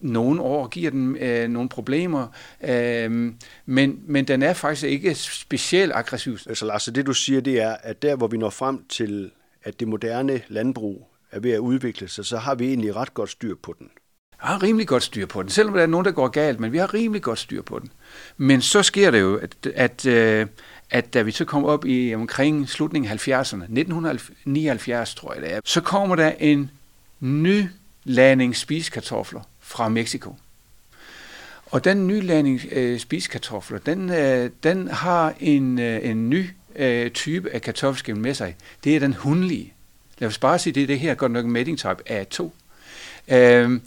Nogle 0.00 0.42
år 0.42 0.68
giver 0.68 0.90
den 0.90 1.16
øh, 1.16 1.48
nogle 1.48 1.68
problemer, 1.68 2.26
øh, 2.64 3.32
men, 3.66 4.00
men 4.06 4.24
den 4.24 4.42
er 4.42 4.52
faktisk 4.52 4.86
ikke 4.86 5.14
specielt 5.14 5.92
aggressiv. 5.94 6.38
Altså 6.46 6.66
Lars, 6.66 6.84
det 6.84 7.06
du 7.06 7.12
siger, 7.12 7.40
det 7.40 7.60
er, 7.60 7.76
at 7.82 8.02
der 8.02 8.16
hvor 8.16 8.26
vi 8.26 8.36
når 8.36 8.50
frem 8.50 8.84
til, 8.88 9.30
at 9.62 9.80
det 9.80 9.88
moderne 9.88 10.40
landbrug 10.48 11.08
er 11.30 11.40
ved 11.40 11.50
at 11.50 11.58
udvikle 11.58 12.08
sig, 12.08 12.24
så 12.24 12.36
har 12.36 12.54
vi 12.54 12.68
egentlig 12.68 12.96
ret 12.96 13.14
godt 13.14 13.30
styr 13.30 13.54
på 13.62 13.74
den 13.78 13.90
har 14.40 14.62
rimelig 14.62 14.86
godt 14.86 15.02
styr 15.02 15.26
på 15.26 15.42
den, 15.42 15.50
selvom 15.50 15.74
der 15.74 15.82
er 15.82 15.86
nogen, 15.86 16.04
der 16.04 16.12
går 16.12 16.28
galt, 16.28 16.60
men 16.60 16.72
vi 16.72 16.78
har 16.78 16.94
rimelig 16.94 17.22
godt 17.22 17.38
styr 17.38 17.62
på 17.62 17.78
den. 17.78 17.90
Men 18.36 18.60
så 18.62 18.82
sker 18.82 19.10
det 19.10 19.20
jo, 19.20 19.36
at, 19.36 19.66
at, 19.74 20.06
øh, 20.06 20.46
at 20.90 21.14
da 21.14 21.22
vi 21.22 21.30
så 21.30 21.44
kommer 21.44 21.68
op 21.68 21.86
i 21.86 22.14
omkring 22.14 22.68
slutningen 22.68 23.12
af 23.12 23.28
70'erne, 23.28 23.62
1979 23.62 25.14
tror 25.14 25.32
jeg 25.32 25.42
det 25.42 25.52
er, 25.52 25.60
så 25.64 25.80
kommer 25.80 26.16
der 26.16 26.32
en 26.38 26.70
ny 27.20 27.64
landing 28.04 28.56
spiskartofler 28.56 29.40
fra 29.60 29.88
Mexico. 29.88 30.34
Og 31.66 31.84
den 31.84 32.06
nye 32.06 32.20
landing 32.20 32.60
øh, 32.72 32.98
spiskartofler, 32.98 33.78
den, 33.78 34.10
øh, 34.10 34.50
den 34.62 34.88
har 34.88 35.34
en, 35.40 35.78
øh, 35.78 36.10
en 36.10 36.30
ny 36.30 36.46
øh, 36.76 37.10
type 37.10 37.50
af 37.50 37.62
kartoffelskimmel 37.62 38.22
med 38.22 38.34
sig. 38.34 38.56
Det 38.84 38.96
er 38.96 39.00
den 39.00 39.14
hundlige. 39.14 39.72
Lad 40.18 40.28
os 40.28 40.38
bare 40.38 40.58
sige, 40.58 40.72
det 40.72 40.82
er 40.82 40.86
det 40.86 40.98
her 40.98 41.14
godt 41.14 41.32
nok 41.32 41.44
medding 41.44 41.78
type 41.78 41.96
A2. 42.10 42.50
Øh, 43.34 43.80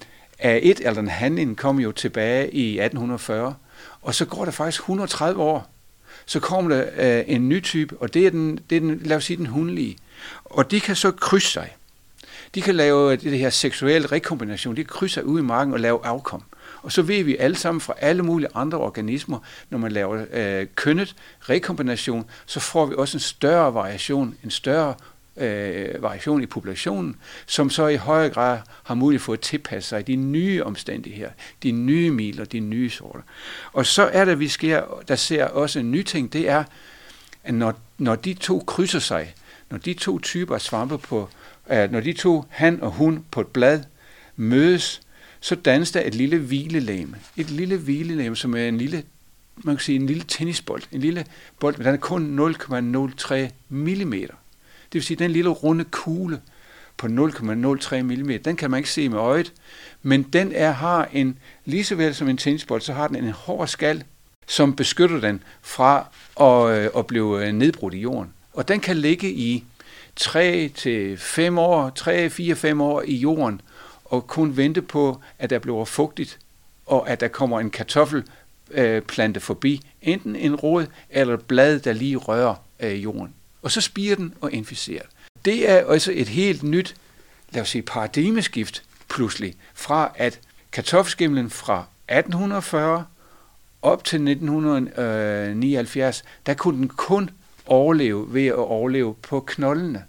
af 0.43 0.59
et 0.63 0.77
eller 0.79 0.93
den 0.93 1.07
handling 1.07 1.57
kom 1.57 1.79
jo 1.79 1.91
tilbage 1.91 2.51
i 2.51 2.79
1840, 2.79 3.55
og 4.01 4.15
så 4.15 4.25
går 4.25 4.45
der 4.45 4.51
faktisk 4.51 4.81
130 4.81 5.41
år, 5.41 5.69
så 6.25 6.39
kommer 6.39 6.75
der 6.75 6.85
øh, 6.97 7.23
en 7.27 7.49
ny 7.49 7.63
type, 7.63 7.97
og 7.97 8.13
det 8.13 8.25
er 8.27 8.31
den, 8.31 8.59
det 8.69 8.75
er 8.75 8.79
den, 8.79 9.01
lad 9.03 9.17
os 9.17 9.23
sige, 9.23 9.37
den 9.37 9.45
hundelige. 9.45 9.97
Og 10.45 10.71
de 10.71 10.79
kan 10.79 10.95
så 10.95 11.11
krydse 11.11 11.47
sig. 11.47 11.75
De 12.55 12.61
kan 12.61 12.75
lave 12.75 13.11
øh, 13.11 13.21
det 13.21 13.39
her 13.39 13.49
seksuelle 13.49 14.07
rekombination, 14.07 14.75
de 14.75 14.83
kan 14.83 14.93
krydse 14.93 15.13
sig 15.13 15.25
ud 15.25 15.39
i 15.39 15.43
marken 15.43 15.73
og 15.73 15.79
lave 15.79 16.05
afkom. 16.05 16.43
Og 16.81 16.91
så 16.91 17.01
ved 17.01 17.23
vi 17.23 17.37
alle 17.37 17.55
sammen 17.55 17.81
fra 17.81 17.93
alle 17.97 18.23
mulige 18.23 18.49
andre 18.55 18.77
organismer, 18.77 19.39
når 19.69 19.77
man 19.77 19.91
laver 19.91 20.25
øh, 20.33 20.67
kønnet 20.75 21.15
rekombination, 21.39 22.25
så 22.45 22.59
får 22.59 22.85
vi 22.85 22.95
også 22.97 23.17
en 23.17 23.21
større 23.21 23.73
variation, 23.73 24.35
en 24.43 24.51
større 24.51 24.95
øh, 25.37 26.03
variation 26.03 26.43
i 26.43 26.45
populationen, 26.45 27.15
som 27.45 27.69
så 27.69 27.87
i 27.87 27.95
højere 27.95 28.29
grad 28.29 28.59
har 28.83 28.95
mulighed 28.95 29.23
for 29.23 29.33
at 29.33 29.39
tilpasse 29.39 29.89
sig 29.89 30.07
de 30.07 30.15
nye 30.15 30.63
omstændigheder, 30.63 31.31
de 31.63 31.71
nye 31.71 32.11
miler, 32.11 32.45
de 32.45 32.59
nye 32.59 32.89
sorter. 32.89 33.21
Og 33.73 33.85
så 33.85 34.03
er 34.03 34.25
det, 34.25 34.39
vi 34.39 34.47
sker, 34.47 35.03
der 35.07 35.15
ser 35.15 35.45
også 35.45 35.79
en 35.79 35.91
ny 35.91 36.03
ting, 36.03 36.33
det 36.33 36.49
er, 36.49 36.63
at 37.43 37.53
når, 37.53 37.73
når 37.97 38.15
de 38.15 38.33
to 38.33 38.59
krydser 38.59 38.99
sig, 38.99 39.33
når 39.69 39.77
de 39.77 39.93
to 39.93 40.19
typer 40.19 40.57
svampe 40.57 40.97
på, 40.97 41.29
øh, 41.71 41.91
når 41.91 41.99
de 41.99 42.13
to 42.13 42.45
han 42.49 42.81
og 42.81 42.91
hun 42.91 43.25
på 43.31 43.41
et 43.41 43.47
blad 43.47 43.83
mødes, 44.35 45.01
så 45.39 45.55
dannes 45.55 45.91
der 45.91 46.01
et 46.05 46.15
lille 46.15 46.37
hvilelæme. 46.37 47.15
Et 47.37 47.49
lille 47.49 47.77
hvilelæme, 47.77 48.35
som 48.35 48.55
er 48.55 48.67
en 48.67 48.77
lille 48.77 49.03
man 49.63 49.75
kan 49.75 49.83
sige 49.83 49.95
en 49.95 50.05
lille 50.05 50.23
tennisbold, 50.27 50.83
en 50.91 51.01
lille 51.01 51.25
bold, 51.59 51.77
men 51.77 51.85
den 51.85 51.93
er 51.93 51.97
kun 51.97 52.39
0,03 52.39 53.35
millimeter. 53.69 54.33
Det 54.93 54.99
vil 54.99 55.03
sige, 55.03 55.17
den 55.17 55.31
lille 55.31 55.49
runde 55.49 55.83
kugle 55.83 56.41
på 56.97 57.07
0,03 57.07 58.01
mm, 58.01 58.43
den 58.45 58.55
kan 58.55 58.71
man 58.71 58.77
ikke 58.77 58.89
se 58.89 59.09
med 59.09 59.17
øjet, 59.17 59.53
men 60.01 60.23
den 60.23 60.51
er, 60.55 60.71
har 60.71 61.09
en, 61.13 61.37
lige 61.65 61.83
så 61.83 61.95
vel 61.95 62.15
som 62.15 62.29
en 62.29 62.37
tennisbold, 62.37 62.81
så 62.81 62.93
har 62.93 63.07
den 63.07 63.15
en 63.15 63.31
hård 63.31 63.67
skal, 63.67 64.03
som 64.47 64.75
beskytter 64.75 65.19
den 65.19 65.43
fra 65.61 66.07
at, 66.39 66.77
øh, 66.77 66.89
at 66.97 67.07
blive 67.07 67.45
øh, 67.45 67.53
nedbrudt 67.53 67.93
i 67.93 67.97
jorden. 67.97 68.33
Og 68.53 68.67
den 68.67 68.79
kan 68.79 68.97
ligge 68.97 69.31
i 69.31 69.63
3 70.15 70.71
til 70.75 71.17
5 71.17 71.57
år, 71.57 71.89
3, 71.89 72.29
4, 72.29 72.55
5 72.55 72.81
år 72.81 73.01
i 73.05 73.15
jorden, 73.15 73.61
og 74.05 74.27
kun 74.27 74.57
vente 74.57 74.81
på, 74.81 75.21
at 75.39 75.49
der 75.49 75.59
bliver 75.59 75.85
fugtigt, 75.85 76.39
og 76.85 77.09
at 77.09 77.19
der 77.19 77.27
kommer 77.27 77.59
en 77.59 77.69
kartoffelplante 77.69 79.37
øh, 79.37 79.41
forbi, 79.41 79.81
enten 80.01 80.35
en 80.35 80.55
rod 80.55 80.85
eller 81.09 81.33
et 81.33 81.41
blad, 81.41 81.79
der 81.79 81.93
lige 81.93 82.17
rører 82.17 82.55
jorden 82.81 83.33
og 83.63 83.71
så 83.71 83.81
spiger 83.81 84.15
den 84.15 84.33
og 84.41 84.51
inficerer. 84.51 85.03
Det 85.45 85.69
er 85.69 85.85
også 85.85 86.11
et 86.15 86.27
helt 86.27 86.63
nyt, 86.63 86.95
lad 87.49 87.61
os 87.61 87.69
sige, 87.69 87.81
paradigmeskift 87.81 88.83
pludselig, 89.09 89.55
fra 89.73 90.11
at 90.15 90.39
kartoffelskimlen 90.71 91.49
fra 91.49 91.85
1840 92.09 93.05
op 93.81 94.03
til 94.03 94.15
1979, 94.15 96.23
der 96.45 96.53
kunne 96.53 96.77
den 96.77 96.87
kun 96.87 97.29
overleve 97.65 98.33
ved 98.33 98.47
at 98.47 98.55
overleve 98.55 99.13
på 99.13 99.39
knoldene. 99.39 100.03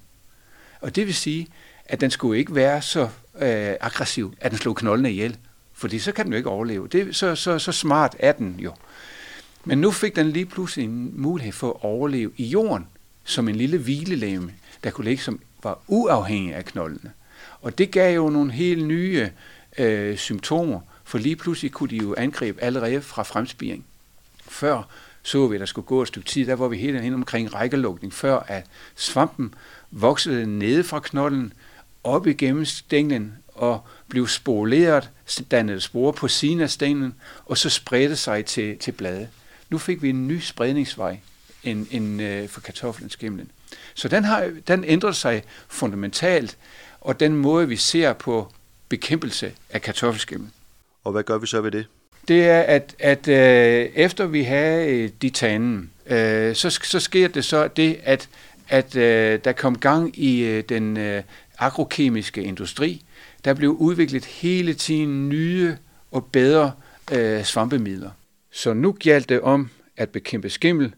Og 0.80 0.96
det 0.96 1.06
vil 1.06 1.14
sige, 1.14 1.48
at 1.84 2.00
den 2.00 2.10
skulle 2.10 2.38
ikke 2.38 2.54
være 2.54 2.82
så 2.82 3.08
øh, 3.40 3.74
aggressiv, 3.80 4.34
at 4.40 4.50
den 4.50 4.58
slog 4.58 4.76
knoldene 4.76 5.10
ihjel. 5.10 5.36
Fordi 5.72 5.98
så 5.98 6.12
kan 6.12 6.24
den 6.24 6.32
jo 6.32 6.36
ikke 6.36 6.50
overleve. 6.50 6.88
Det, 6.88 7.16
så, 7.16 7.34
så, 7.34 7.58
så 7.58 7.72
smart 7.72 8.16
er 8.18 8.32
den 8.32 8.56
jo. 8.58 8.72
Men 9.64 9.78
nu 9.78 9.90
fik 9.90 10.16
den 10.16 10.30
lige 10.30 10.46
pludselig 10.46 10.84
en 10.84 11.22
mulighed 11.22 11.52
for 11.52 11.70
at 11.70 11.84
overleve 11.84 12.32
i 12.36 12.44
jorden 12.44 12.86
som 13.24 13.48
en 13.48 13.56
lille 13.56 13.78
hvilelæme, 13.78 14.52
der 14.84 14.90
kunne 14.90 15.04
ligge 15.04 15.22
som 15.22 15.40
var 15.62 15.78
uafhængig 15.88 16.54
af 16.54 16.64
knoldene. 16.64 17.12
Og 17.60 17.78
det 17.78 17.90
gav 17.90 18.14
jo 18.14 18.28
nogle 18.28 18.52
helt 18.52 18.86
nye 18.86 19.30
øh, 19.78 20.16
symptomer, 20.16 20.80
for 21.04 21.18
lige 21.18 21.36
pludselig 21.36 21.72
kunne 21.72 21.90
de 21.90 21.96
jo 21.96 22.14
angribe 22.18 22.62
allerede 22.62 23.02
fra 23.02 23.22
fremspiring. 23.22 23.84
Før 24.48 24.82
så 25.22 25.48
vi, 25.48 25.56
at 25.56 25.60
der 25.60 25.66
skulle 25.66 25.86
gå 25.86 26.02
et 26.02 26.08
stykke 26.08 26.28
tid, 26.28 26.46
der 26.46 26.54
var 26.54 26.68
vi 26.68 26.76
helt 26.76 27.00
hen 27.00 27.14
omkring 27.14 27.54
rækkelukning, 27.54 28.12
før 28.12 28.38
at 28.38 28.66
svampen 28.94 29.54
voksede 29.90 30.58
nede 30.58 30.84
fra 30.84 31.00
knolden, 31.00 31.52
op 32.04 32.26
igennem 32.26 32.64
stænglen 32.64 33.34
og 33.48 33.86
blev 34.08 34.28
spoleret, 34.28 35.10
dannede 35.50 35.80
spore 35.80 36.12
på 36.12 36.28
siden 36.28 36.60
af 36.60 36.70
stænglen, 36.70 37.14
og 37.46 37.58
så 37.58 37.70
spredte 37.70 38.16
sig 38.16 38.44
til, 38.44 38.78
til 38.78 38.92
blade. 38.92 39.28
Nu 39.70 39.78
fik 39.78 40.02
vi 40.02 40.10
en 40.10 40.28
ny 40.28 40.40
spredningsvej 40.40 41.18
end, 41.64 41.86
end 41.90 42.22
øh, 42.22 42.48
for 42.48 42.60
kartoflen 42.60 43.10
skimlen. 43.10 43.50
Så 43.94 44.08
den, 44.08 44.24
har, 44.24 44.50
den 44.68 44.84
ændrer 44.84 45.12
sig 45.12 45.42
fundamentalt, 45.68 46.56
og 47.00 47.20
den 47.20 47.36
måde, 47.36 47.68
vi 47.68 47.76
ser 47.76 48.12
på 48.12 48.52
bekæmpelse 48.88 49.52
af 49.70 49.82
kartoffelskimlen. 49.82 50.52
Og 51.04 51.12
hvad 51.12 51.22
gør 51.22 51.38
vi 51.38 51.46
så 51.46 51.60
ved 51.60 51.70
det? 51.70 51.86
Det 52.28 52.44
er, 52.44 52.60
at, 52.60 52.94
at 52.98 53.28
øh, 53.28 53.90
efter 53.94 54.26
vi 54.26 54.42
har 54.42 54.84
øh, 54.88 55.10
ditanen, 55.22 55.90
øh, 56.06 56.54
så, 56.54 56.70
så 56.70 57.00
sker 57.00 57.28
det 57.28 57.44
så 57.44 57.68
det, 57.68 58.00
at, 58.02 58.28
at 58.68 58.96
øh, 58.96 59.40
der 59.44 59.52
kom 59.52 59.78
gang 59.78 60.18
i 60.18 60.44
øh, 60.44 60.64
den 60.68 60.96
øh, 60.96 61.22
agrokemiske 61.58 62.42
industri. 62.42 63.04
Der 63.44 63.54
blev 63.54 63.70
udviklet 63.70 64.24
hele 64.24 64.74
tiden 64.74 65.28
nye 65.28 65.76
og 66.10 66.24
bedre 66.24 66.72
øh, 67.12 67.44
svampemidler. 67.44 68.10
Så 68.52 68.72
nu 68.72 68.92
gjaldt 68.92 69.28
det 69.28 69.40
om 69.40 69.70
at 69.96 70.10
bekæmpe 70.10 70.50
skimmel 70.50 70.94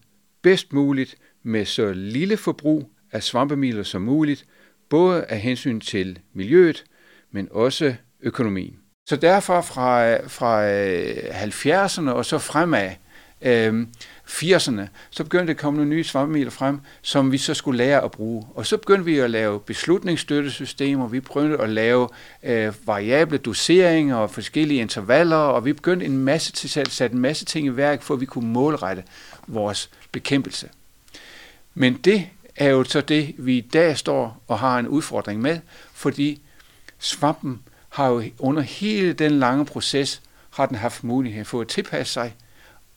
bedst 0.47 0.73
muligt 0.73 1.17
med 1.43 1.65
så 1.65 1.93
lille 1.93 2.37
forbrug 2.37 2.91
af 3.13 3.23
svampemidler 3.23 3.83
som 3.83 4.03
muligt 4.03 4.47
både 4.89 5.25
af 5.25 5.41
hensyn 5.41 5.81
til 5.81 6.19
miljøet, 6.33 6.85
men 7.31 7.49
også 7.51 7.95
økonomien. 8.21 8.77
Så 9.09 9.17
derfor 9.17 9.61
fra, 9.61 10.17
fra 10.27 10.71
øh, 10.71 11.17
70'erne 11.43 12.11
og 12.11 12.25
så 12.25 12.39
fremad, 12.39 12.91
øh, 13.43 13.87
80'erne, 14.29 14.83
så 15.11 15.25
begyndte 15.25 15.51
at 15.51 15.57
komme 15.57 15.77
nogle 15.77 15.91
nye 15.91 16.05
svampemidler 16.05 16.51
frem, 16.51 16.81
som 17.03 17.33
vi 17.33 17.39
så 17.39 17.55
skulle 17.55 17.79
lære 17.79 18.05
at 18.05 18.11
bruge. 18.11 18.47
Og 18.55 18.67
så 18.67 18.77
begyndte 18.77 19.05
vi 19.05 19.19
at 19.19 19.31
lave 19.31 19.61
beslutningsstøttesystemer, 19.61 21.09
vi 21.09 21.21
begyndte 21.21 21.59
at 21.59 21.69
lave 21.69 22.09
øh, 22.43 22.73
variable 22.85 23.39
doseringer 23.39 24.17
og 24.17 24.31
forskellige 24.31 24.81
intervaller, 24.81 25.37
og 25.37 25.65
vi 25.65 25.73
begyndte 25.73 26.07
en 26.07 26.19
masse 26.19 26.53
til 26.53 26.81
at 26.81 26.91
sætte 26.91 27.15
en 27.15 27.21
masse 27.21 27.45
ting 27.45 27.67
i 27.67 27.77
værk, 27.77 28.03
for 28.03 28.15
at 28.15 28.21
vi 28.21 28.27
kunne 28.27 28.49
målrette 28.49 29.05
vores 29.47 29.91
bekæmpelse. 30.17 30.69
Men 31.75 31.95
det 31.95 32.29
er 32.57 32.69
jo 32.69 32.85
så 32.85 33.01
det, 33.01 33.35
vi 33.39 33.59
i 33.59 33.61
dag 33.61 33.99
står 33.99 34.43
og 34.49 34.59
har 34.59 34.79
en 34.79 34.89
udfordring 34.89 35.41
med, 35.41 35.61
fordi 35.93 36.41
svampen 36.99 37.63
har 37.89 38.09
jo 38.09 38.23
under 38.39 38.63
hele 38.63 39.13
den 39.13 39.39
lange 39.39 39.67
proces, 39.67 40.23
har 40.51 40.67
den 40.67 40.77
haft 40.77 41.05
mulighed 41.05 41.45
for 41.45 41.61
at 41.61 41.69
tilpasse 41.69 42.13
sig, 42.13 42.35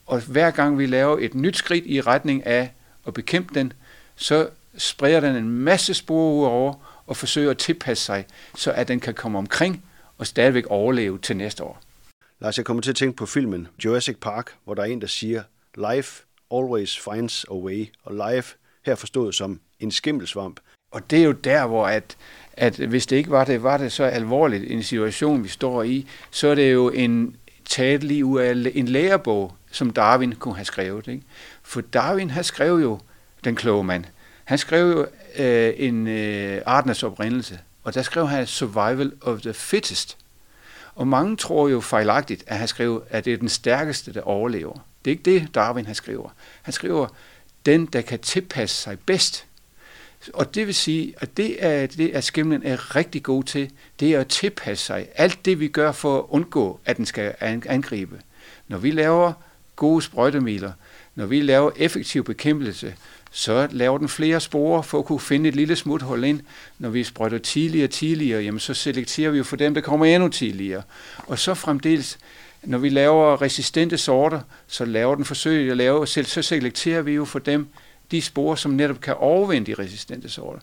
og 0.06 0.20
hver 0.20 0.50
gang 0.50 0.78
vi 0.78 0.86
laver 0.86 1.18
et 1.20 1.34
nyt 1.34 1.56
skridt 1.56 1.84
i 1.86 2.00
retning 2.00 2.46
af 2.46 2.72
at 3.06 3.14
bekæmpe 3.14 3.54
den, 3.54 3.72
så 4.16 4.48
spreder 4.78 5.20
den 5.20 5.36
en 5.36 5.50
masse 5.50 5.94
spor 5.94 6.48
over 6.48 7.02
og 7.06 7.16
forsøger 7.16 7.50
at 7.50 7.58
tilpasse 7.58 8.04
sig, 8.04 8.26
så 8.56 8.72
at 8.72 8.88
den 8.88 9.00
kan 9.00 9.14
komme 9.14 9.38
omkring 9.38 9.84
og 10.18 10.26
stadigvæk 10.26 10.66
overleve 10.66 11.18
til 11.18 11.36
næste 11.36 11.64
år. 11.64 11.80
Lars, 12.40 12.56
jeg 12.56 12.64
kommer 12.64 12.82
til 12.82 12.90
at 12.90 12.96
tænke 12.96 13.16
på 13.16 13.26
filmen 13.26 13.68
Jurassic 13.84 14.16
Park, 14.20 14.54
hvor 14.64 14.74
der 14.74 14.82
er 14.82 14.86
en, 14.86 15.00
der 15.00 15.06
siger, 15.06 15.42
Life 15.76 16.22
always 16.54 16.98
finds 16.98 17.44
a 17.50 17.54
way, 17.54 17.88
og 18.02 18.32
life 18.32 18.56
her 18.86 18.94
forstået 18.94 19.34
som 19.34 19.60
en 19.80 19.90
skimmelsvamp. 19.90 20.60
Og 20.90 21.10
det 21.10 21.18
er 21.18 21.24
jo 21.24 21.32
der, 21.32 21.66
hvor 21.66 21.86
at, 21.86 22.16
at 22.52 22.76
hvis 22.76 23.06
det 23.06 23.16
ikke 23.16 23.30
var 23.30 23.44
det, 23.44 23.62
var 23.62 23.76
det 23.76 23.92
så 23.92 24.04
alvorligt 24.04 24.70
en 24.70 24.82
situation, 24.82 25.44
vi 25.44 25.48
står 25.48 25.82
i, 25.82 26.06
så 26.30 26.48
er 26.48 26.54
det 26.54 26.72
jo 26.72 26.88
en 26.88 27.36
taget 27.68 28.04
lige 28.04 28.24
ud 28.24 28.40
af 28.40 28.72
en 28.74 28.88
lærebog, 28.88 29.54
som 29.70 29.90
Darwin 29.90 30.32
kunne 30.32 30.54
have 30.54 30.64
skrevet. 30.64 31.08
Ikke? 31.08 31.22
For 31.62 31.80
Darwin 31.80 32.30
har 32.30 32.42
skrevet 32.42 32.82
jo 32.82 33.00
den 33.44 33.56
kloge 33.56 33.84
mand. 33.84 34.04
Han 34.44 34.58
skrev 34.58 34.86
jo 34.86 35.06
øh, 35.44 35.72
en 35.76 36.06
øh, 36.06 36.62
arternes 36.66 37.02
oprindelse, 37.02 37.58
og 37.84 37.94
der 37.94 38.02
skrev 38.02 38.28
han 38.28 38.46
survival 38.46 39.12
of 39.20 39.40
the 39.40 39.52
fittest. 39.52 40.16
Og 40.94 41.08
mange 41.08 41.36
tror 41.36 41.68
jo 41.68 41.80
fejlagtigt, 41.80 42.44
at 42.46 42.58
han 42.58 42.68
skrev, 42.68 43.04
at 43.10 43.24
det 43.24 43.32
er 43.32 43.36
den 43.36 43.48
stærkeste, 43.48 44.12
der 44.12 44.22
overlever. 44.22 44.72
Det 45.04 45.10
er 45.10 45.12
ikke 45.12 45.22
det, 45.22 45.54
Darwin 45.54 45.86
han 45.86 45.94
skriver. 45.94 46.28
Han 46.62 46.72
skriver, 46.72 47.06
den, 47.66 47.86
der 47.86 48.00
kan 48.00 48.18
tilpasse 48.18 48.76
sig 48.76 48.98
bedst. 48.98 49.46
Og 50.34 50.54
det 50.54 50.66
vil 50.66 50.74
sige, 50.74 51.14
at 51.18 51.36
det 51.36 51.64
er 51.64 51.86
det, 51.86 52.10
at 52.10 52.24
skimlen 52.24 52.62
er 52.64 52.96
rigtig 52.96 53.22
god 53.22 53.44
til, 53.44 53.70
det 54.00 54.14
er 54.14 54.20
at 54.20 54.28
tilpasse 54.28 54.84
sig. 54.84 55.08
Alt 55.14 55.44
det, 55.44 55.60
vi 55.60 55.68
gør 55.68 55.92
for 55.92 56.18
at 56.18 56.24
undgå, 56.28 56.80
at 56.84 56.96
den 56.96 57.06
skal 57.06 57.34
angribe. 57.40 58.20
Når 58.68 58.78
vi 58.78 58.90
laver 58.90 59.32
gode 59.76 60.02
sprøjtemidler, 60.02 60.72
når 61.14 61.26
vi 61.26 61.40
laver 61.40 61.70
effektiv 61.76 62.24
bekæmpelse, 62.24 62.94
så 63.30 63.68
laver 63.70 63.98
den 63.98 64.08
flere 64.08 64.40
sporer 64.40 64.82
for 64.82 64.98
at 64.98 65.04
kunne 65.04 65.20
finde 65.20 65.48
et 65.48 65.56
lille 65.56 65.76
smuthul 65.76 66.24
ind. 66.24 66.40
Når 66.78 66.88
vi 66.88 67.04
sprøjter 67.04 67.38
tidligere 67.38 67.86
og 67.86 67.90
tidligere, 67.90 68.42
jamen 68.42 68.60
så 68.60 68.74
selekterer 68.74 69.30
vi 69.30 69.38
jo 69.38 69.44
for 69.44 69.56
dem, 69.56 69.74
der 69.74 69.80
kommer 69.80 70.06
endnu 70.06 70.28
tidligere. 70.28 70.82
Og 71.18 71.38
så 71.38 71.54
fremdeles, 71.54 72.18
når 72.62 72.78
vi 72.78 72.88
laver 72.88 73.42
resistente 73.42 73.98
sorter, 73.98 74.40
så 74.66 74.84
laver 74.84 75.14
den 75.14 75.24
forsøg 75.24 75.70
at 75.70 75.76
lave, 75.76 76.06
så 76.06 76.42
selekterer 76.42 77.02
vi 77.02 77.12
jo 77.12 77.24
for 77.24 77.38
dem 77.38 77.68
de 78.10 78.22
sporer, 78.22 78.56
som 78.56 78.70
netop 78.70 79.00
kan 79.00 79.14
overvinde 79.14 79.72
de 79.72 79.82
resistente 79.82 80.28
sorter. 80.28 80.60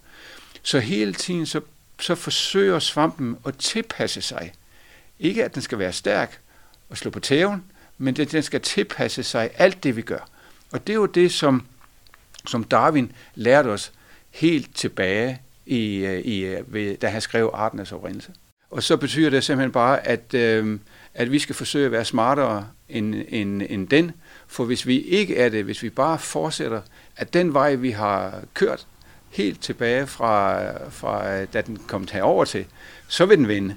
Så 0.63 0.79
hele 0.79 1.13
tiden 1.13 1.45
så, 1.45 1.61
så 1.99 2.15
forsøger 2.15 2.79
svampen 2.79 3.37
at 3.45 3.57
tilpasse 3.57 4.21
sig. 4.21 4.53
Ikke 5.19 5.45
at 5.45 5.53
den 5.55 5.61
skal 5.61 5.79
være 5.79 5.93
stærk 5.93 6.39
og 6.89 6.97
slå 6.97 7.11
på 7.11 7.19
tæven, 7.19 7.63
men 7.97 8.21
at 8.21 8.31
den 8.31 8.43
skal 8.43 8.61
tilpasse 8.61 9.23
sig 9.23 9.49
alt 9.55 9.83
det, 9.83 9.95
vi 9.95 10.01
gør. 10.01 10.29
Og 10.71 10.87
det 10.87 10.93
er 10.93 10.97
jo 10.97 11.05
det, 11.05 11.31
som, 11.31 11.65
som 12.47 12.63
Darwin 12.63 13.11
lærte 13.35 13.67
os 13.67 13.91
helt 14.31 14.75
tilbage, 14.75 15.41
i, 15.67 16.05
øh, 16.05 16.19
i, 16.19 16.45
øh, 16.45 16.73
ved, 16.73 16.97
da 16.97 17.07
han 17.07 17.21
skrev 17.21 17.51
Artenes 17.53 17.91
oprindelse. 17.91 18.31
Og 18.69 18.83
så 18.83 18.97
betyder 18.97 19.29
det 19.29 19.43
simpelthen 19.43 19.71
bare, 19.71 20.07
at, 20.07 20.33
øh, 20.33 20.79
at 21.13 21.31
vi 21.31 21.39
skal 21.39 21.55
forsøge 21.55 21.85
at 21.85 21.91
være 21.91 22.05
smartere 22.05 22.67
end, 22.89 23.15
end, 23.27 23.61
end 23.69 23.87
den, 23.87 24.11
for 24.47 24.65
hvis 24.65 24.87
vi 24.87 24.99
ikke 24.99 25.37
er 25.37 25.49
det, 25.49 25.63
hvis 25.63 25.83
vi 25.83 25.89
bare 25.89 26.19
fortsætter, 26.19 26.81
at 27.17 27.33
den 27.33 27.53
vej, 27.53 27.75
vi 27.75 27.91
har 27.91 28.41
kørt 28.53 28.87
helt 29.29 29.61
tilbage 29.61 30.07
fra, 30.07 30.63
fra 30.89 31.45
da 31.45 31.61
den 31.61 31.77
kom 31.87 32.07
herover 32.11 32.45
til, 32.45 32.65
så 33.07 33.25
vil 33.25 33.37
den 33.37 33.47
vinde. 33.47 33.75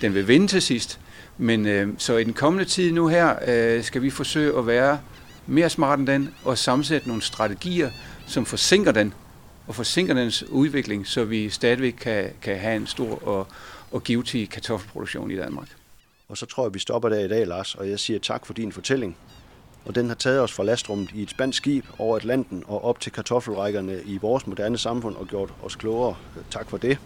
Den 0.00 0.14
vil 0.14 0.28
vinde 0.28 0.46
til 0.46 0.62
sidst, 0.62 1.00
men 1.38 1.66
øh, 1.66 1.88
så 1.98 2.16
i 2.16 2.24
den 2.24 2.32
kommende 2.32 2.64
tid 2.64 2.92
nu 2.92 3.08
her, 3.08 3.36
øh, 3.48 3.84
skal 3.84 4.02
vi 4.02 4.10
forsøge 4.10 4.58
at 4.58 4.66
være 4.66 5.00
mere 5.48 5.70
smart 5.70 5.98
end 5.98 6.06
den, 6.06 6.34
og 6.44 6.58
sammensætte 6.58 7.08
nogle 7.08 7.22
strategier, 7.22 7.90
som 8.26 8.46
forsinker 8.46 8.92
den, 8.92 9.14
og 9.66 9.74
forsinker 9.74 10.14
dens 10.14 10.42
udvikling, 10.42 11.06
så 11.06 11.24
vi 11.24 11.50
stadigvæk 11.50 11.92
kan, 11.92 12.30
kan 12.42 12.58
have 12.58 12.76
en 12.76 12.86
stor 12.86 13.28
og, 13.28 13.46
og 13.90 14.02
givetig 14.02 14.50
kartoffelproduktion 14.50 15.30
i 15.30 15.36
Danmark. 15.36 15.68
Og 16.28 16.36
så 16.36 16.46
tror 16.46 16.64
jeg, 16.64 16.74
vi 16.74 16.78
stopper 16.78 17.08
der 17.08 17.18
i 17.18 17.28
dag, 17.28 17.46
Lars, 17.46 17.74
og 17.74 17.90
jeg 17.90 17.98
siger 17.98 18.18
tak 18.18 18.46
for 18.46 18.54
din 18.54 18.72
fortælling. 18.72 19.16
Og 19.84 19.94
den 19.94 20.08
har 20.08 20.14
taget 20.14 20.40
os 20.40 20.52
fra 20.52 20.64
lastrummet 20.64 21.10
i 21.14 21.22
et 21.22 21.30
spansk 21.30 21.56
skib 21.56 21.84
over 21.98 22.16
Atlanten 22.16 22.64
og 22.66 22.84
op 22.84 23.00
til 23.00 23.12
kartoffelrækkerne 23.12 24.02
i 24.04 24.18
vores 24.18 24.46
moderne 24.46 24.78
samfund 24.78 25.16
og 25.16 25.26
gjort 25.26 25.54
os 25.62 25.76
klogere. 25.76 26.16
Tak 26.50 26.70
for 26.70 26.76
det. 26.76 26.98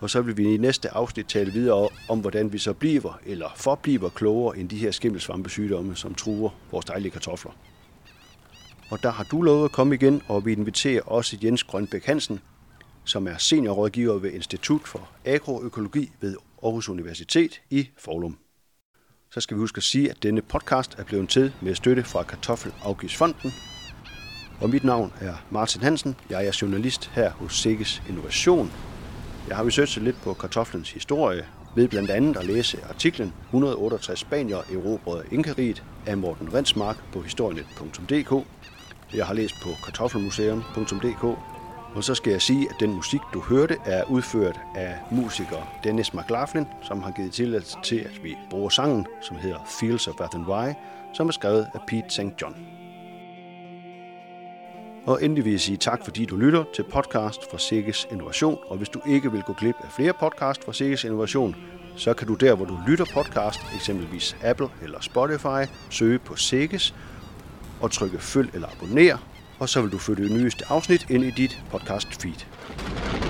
Og 0.00 0.10
så 0.10 0.20
vil 0.20 0.36
vi 0.36 0.54
i 0.54 0.56
næste 0.56 0.90
afsnit 0.90 1.26
tale 1.26 1.52
videre 1.52 1.88
om, 2.08 2.20
hvordan 2.20 2.52
vi 2.52 2.58
så 2.58 2.72
bliver 2.72 3.20
eller 3.26 3.48
forbliver 3.56 4.08
klogere 4.08 4.58
end 4.58 4.68
de 4.68 4.78
her 4.78 4.90
skimmelsvampesygdomme, 4.90 5.96
som 5.96 6.14
truer 6.14 6.50
vores 6.70 6.86
dejlige 6.86 7.10
kartofler. 7.10 7.52
Og 8.90 9.02
der 9.02 9.10
har 9.10 9.24
du 9.24 9.42
lovet 9.42 9.64
at 9.64 9.72
komme 9.72 9.94
igen, 9.94 10.22
og 10.28 10.46
vi 10.46 10.52
inviterer 10.52 11.02
også 11.02 11.36
Jens 11.42 11.64
Grønbæk 11.64 12.04
Hansen, 12.04 12.40
som 13.04 13.26
er 13.26 13.36
seniorrådgiver 13.38 14.18
ved 14.18 14.32
Institut 14.32 14.80
for 14.84 15.08
Agroøkologi 15.24 16.12
ved 16.20 16.36
Aarhus 16.62 16.88
Universitet 16.88 17.60
i 17.70 17.88
Forlum. 17.98 18.38
Så 19.30 19.40
skal 19.40 19.56
vi 19.56 19.60
huske 19.60 19.78
at 19.78 19.82
sige, 19.82 20.10
at 20.10 20.22
denne 20.22 20.42
podcast 20.42 20.98
er 20.98 21.04
blevet 21.04 21.28
til 21.28 21.52
med 21.62 21.74
støtte 21.74 22.04
fra 22.04 22.22
Kartoffelafgiftsfonden. 22.22 23.52
Og 24.60 24.70
mit 24.70 24.84
navn 24.84 25.12
er 25.20 25.34
Martin 25.50 25.82
Hansen. 25.82 26.16
Jeg 26.30 26.46
er 26.46 26.58
journalist 26.62 27.10
her 27.14 27.30
hos 27.30 27.60
Sikkes 27.60 28.02
Innovation, 28.08 28.72
jeg 29.48 29.56
har 29.56 29.66
researchet 29.66 30.02
lidt 30.02 30.22
på 30.22 30.34
kartoflens 30.34 30.92
historie, 30.92 31.44
ved 31.76 31.88
blandt 31.88 32.10
andet 32.10 32.36
at 32.36 32.46
læse 32.46 32.78
artiklen 32.88 33.32
168 33.44 34.18
Spanier 34.18 34.56
erobrede 34.56 35.24
Inkariet 35.30 35.82
af 36.06 36.18
Morten 36.18 36.54
Rensmark 36.54 36.96
på 37.12 37.20
historienet.dk. 37.20 38.46
Jeg 39.14 39.26
har 39.26 39.34
læst 39.34 39.54
på 39.62 39.68
kartoffelmuseum.dk, 39.84 41.24
og 41.94 42.04
så 42.04 42.14
skal 42.14 42.30
jeg 42.30 42.42
sige, 42.42 42.68
at 42.70 42.76
den 42.80 42.94
musik, 42.94 43.20
du 43.34 43.40
hørte, 43.40 43.76
er 43.84 44.04
udført 44.04 44.60
af 44.76 44.98
musiker 45.10 45.80
Dennis 45.84 46.14
McLaughlin, 46.14 46.66
som 46.82 47.02
har 47.02 47.10
givet 47.10 47.32
tilladelse 47.32 47.76
til, 47.84 47.96
at 47.96 48.24
vi 48.24 48.36
bruger 48.50 48.68
sangen, 48.68 49.06
som 49.20 49.36
hedder 49.36 49.58
Fields 49.80 50.08
of 50.08 50.20
Earth 50.20 50.36
and 50.36 50.46
Rye, 50.46 50.74
som 51.14 51.28
er 51.28 51.32
skrevet 51.32 51.66
af 51.74 51.80
Pete 51.86 52.10
St. 52.10 52.42
John. 52.42 52.79
Og 55.06 55.24
endelig 55.24 55.44
vil 55.44 55.50
jeg 55.50 55.60
sige 55.60 55.76
tak, 55.76 56.04
fordi 56.04 56.24
du 56.24 56.36
lytter 56.36 56.64
til 56.74 56.84
podcast 56.92 57.50
fra 57.50 57.58
Sikkes 57.58 58.08
Innovation. 58.10 58.58
Og 58.66 58.76
hvis 58.76 58.88
du 58.88 59.00
ikke 59.06 59.32
vil 59.32 59.42
gå 59.42 59.52
glip 59.52 59.74
af 59.84 59.92
flere 59.92 60.12
podcast 60.20 60.64
fra 60.64 60.72
Sikkes 60.72 61.04
Innovation, 61.04 61.56
så 61.96 62.14
kan 62.14 62.26
du 62.26 62.34
der, 62.34 62.54
hvor 62.54 62.64
du 62.64 62.78
lytter 62.88 63.04
podcast, 63.14 63.60
eksempelvis 63.74 64.36
Apple 64.42 64.68
eller 64.82 65.00
Spotify, 65.00 65.72
søge 65.90 66.18
på 66.18 66.36
Sikkes 66.36 66.94
og 67.80 67.90
trykke 67.90 68.18
følg 68.18 68.50
eller 68.54 68.68
abonner, 68.68 69.16
og 69.58 69.68
så 69.68 69.82
vil 69.82 69.92
du 69.92 69.98
få 69.98 70.14
det 70.14 70.30
nyeste 70.30 70.64
afsnit 70.68 71.10
ind 71.10 71.24
i 71.24 71.30
dit 71.30 71.64
podcast 71.70 72.22
feed. 72.22 73.29